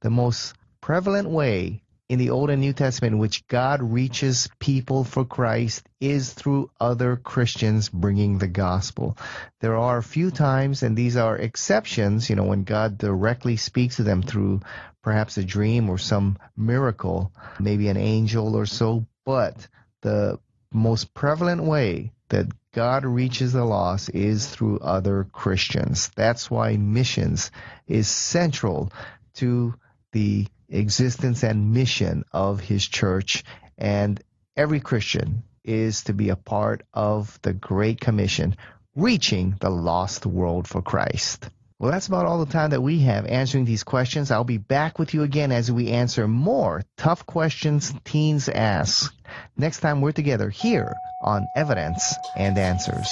The 0.00 0.10
most 0.10 0.54
prevalent 0.90 1.30
way 1.30 1.80
in 2.08 2.18
the 2.18 2.30
Old 2.30 2.50
and 2.50 2.60
New 2.60 2.72
Testament 2.72 3.12
in 3.12 3.20
which 3.20 3.46
God 3.46 3.80
reaches 3.80 4.48
people 4.58 5.04
for 5.04 5.24
Christ 5.24 5.88
is 6.00 6.32
through 6.32 6.72
other 6.80 7.14
Christians 7.14 7.88
bringing 7.88 8.38
the 8.38 8.48
gospel. 8.48 9.16
There 9.60 9.76
are 9.76 9.98
a 9.98 10.02
few 10.02 10.32
times, 10.32 10.82
and 10.82 10.96
these 10.96 11.16
are 11.16 11.38
exceptions, 11.38 12.28
you 12.28 12.34
know, 12.34 12.42
when 12.42 12.64
God 12.64 12.98
directly 12.98 13.54
speaks 13.54 13.98
to 13.98 14.02
them 14.02 14.20
through 14.20 14.62
perhaps 15.00 15.38
a 15.38 15.44
dream 15.44 15.88
or 15.88 15.96
some 15.96 16.38
miracle, 16.56 17.30
maybe 17.60 17.88
an 17.88 17.96
angel 17.96 18.56
or 18.56 18.66
so, 18.66 19.06
but 19.24 19.68
the 20.00 20.40
most 20.72 21.14
prevalent 21.14 21.62
way 21.62 22.10
that 22.30 22.48
God 22.72 23.04
reaches 23.04 23.52
the 23.52 23.64
lost 23.64 24.10
is 24.12 24.44
through 24.48 24.80
other 24.80 25.28
Christians. 25.30 26.10
That's 26.16 26.50
why 26.50 26.76
missions 26.76 27.52
is 27.86 28.08
central 28.08 28.92
to 29.34 29.74
the 30.12 30.46
existence 30.68 31.42
and 31.42 31.72
mission 31.72 32.24
of 32.32 32.60
his 32.60 32.86
church. 32.86 33.44
And 33.78 34.22
every 34.56 34.80
Christian 34.80 35.42
is 35.64 36.04
to 36.04 36.12
be 36.12 36.30
a 36.30 36.36
part 36.36 36.82
of 36.92 37.38
the 37.42 37.52
Great 37.52 38.00
Commission, 38.00 38.56
reaching 38.94 39.56
the 39.60 39.70
lost 39.70 40.26
world 40.26 40.66
for 40.66 40.82
Christ. 40.82 41.48
Well, 41.78 41.90
that's 41.90 42.08
about 42.08 42.26
all 42.26 42.44
the 42.44 42.52
time 42.52 42.70
that 42.70 42.82
we 42.82 43.00
have 43.00 43.24
answering 43.24 43.64
these 43.64 43.84
questions. 43.84 44.30
I'll 44.30 44.44
be 44.44 44.58
back 44.58 44.98
with 44.98 45.14
you 45.14 45.22
again 45.22 45.50
as 45.50 45.72
we 45.72 45.88
answer 45.88 46.28
more 46.28 46.82
tough 46.98 47.24
questions 47.24 47.94
teens 48.04 48.50
ask. 48.50 49.14
Next 49.56 49.80
time 49.80 50.02
we're 50.02 50.12
together 50.12 50.50
here 50.50 50.92
on 51.22 51.46
Evidence 51.56 52.14
and 52.36 52.58
Answers. 52.58 53.08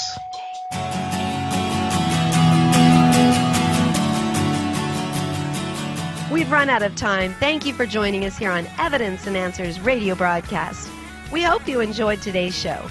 We've 6.38 6.53
run 6.53 6.70
out 6.70 6.85
of 6.85 6.94
time. 6.94 7.35
Thank 7.40 7.66
you 7.66 7.74
for 7.74 7.85
joining 7.85 8.24
us 8.24 8.38
here 8.38 8.53
on 8.53 8.68
Evidence 8.79 9.27
and 9.27 9.37
Answers 9.37 9.81
radio 9.81 10.14
broadcast. 10.14 10.88
We 11.33 11.42
hope 11.42 11.66
you 11.66 11.81
enjoyed 11.81 12.22
today's 12.22 12.57
show. 12.57 12.88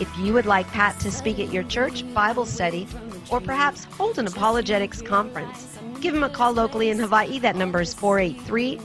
If 0.00 0.08
you 0.16 0.32
would 0.32 0.46
like 0.46 0.66
Pat 0.68 0.98
to 1.00 1.12
speak 1.12 1.38
at 1.38 1.52
your 1.52 1.64
church, 1.64 2.10
Bible 2.14 2.46
study, 2.46 2.88
or 3.30 3.38
perhaps 3.38 3.84
hold 3.84 4.18
an 4.18 4.26
apologetics 4.26 5.02
conference, 5.02 5.78
give 6.00 6.14
him 6.14 6.22
a 6.22 6.30
call 6.30 6.52
locally 6.54 6.88
in 6.88 6.98
Hawaii. 6.98 7.38
That 7.38 7.54
number 7.54 7.82
is 7.82 7.92
483 7.92 8.78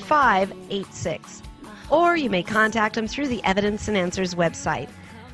0586. 0.00 1.42
Or 1.90 2.16
you 2.16 2.30
may 2.30 2.42
contact 2.42 2.96
him 2.96 3.06
through 3.06 3.28
the 3.28 3.44
Evidence 3.44 3.86
and 3.86 3.96
Answers 3.96 4.34
website. 4.34 4.88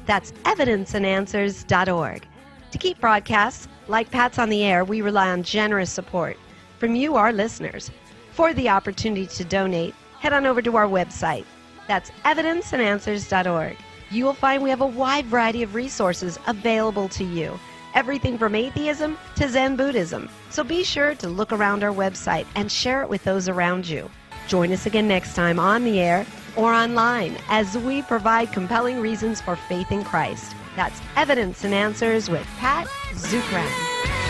That's 0.04 0.32
evidenceandanswers.org. 0.44 2.26
To 2.70 2.78
keep 2.78 3.00
broadcasts 3.00 3.66
like 3.88 4.10
Pat's 4.10 4.38
on 4.38 4.50
the 4.50 4.62
air, 4.62 4.84
we 4.84 5.00
rely 5.00 5.30
on 5.30 5.42
generous 5.42 5.90
support 5.90 6.36
from 6.84 6.94
you, 6.94 7.16
our 7.16 7.32
listeners. 7.32 7.90
For 8.32 8.52
the 8.52 8.68
opportunity 8.68 9.26
to 9.26 9.44
donate, 9.44 9.94
head 10.20 10.34
on 10.34 10.44
over 10.44 10.60
to 10.60 10.76
our 10.76 10.86
website. 10.86 11.46
That's 11.88 12.10
evidenceandanswers.org. 12.26 13.78
You 14.10 14.24
will 14.26 14.34
find 14.34 14.62
we 14.62 14.68
have 14.68 14.82
a 14.82 14.86
wide 14.86 15.24
variety 15.24 15.62
of 15.62 15.74
resources 15.74 16.38
available 16.46 17.08
to 17.08 17.24
you. 17.24 17.58
Everything 17.94 18.36
from 18.36 18.54
atheism 18.54 19.16
to 19.36 19.48
Zen 19.48 19.76
Buddhism. 19.76 20.28
So 20.50 20.62
be 20.62 20.84
sure 20.84 21.14
to 21.14 21.26
look 21.26 21.52
around 21.52 21.82
our 21.82 21.90
website 21.90 22.44
and 22.54 22.70
share 22.70 23.00
it 23.00 23.08
with 23.08 23.24
those 23.24 23.48
around 23.48 23.88
you. 23.88 24.10
Join 24.46 24.70
us 24.70 24.84
again 24.84 25.08
next 25.08 25.34
time 25.34 25.58
on 25.58 25.84
the 25.84 26.00
air 26.00 26.26
or 26.54 26.74
online 26.74 27.38
as 27.48 27.78
we 27.78 28.02
provide 28.02 28.52
compelling 28.52 29.00
reasons 29.00 29.40
for 29.40 29.56
faith 29.56 29.90
in 29.90 30.04
Christ. 30.04 30.54
That's 30.76 31.00
Evidence 31.16 31.64
and 31.64 31.72
Answers 31.72 32.28
with 32.28 32.46
Pat 32.58 32.88
Zukeran 33.14 34.23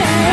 yeah. 0.00 0.29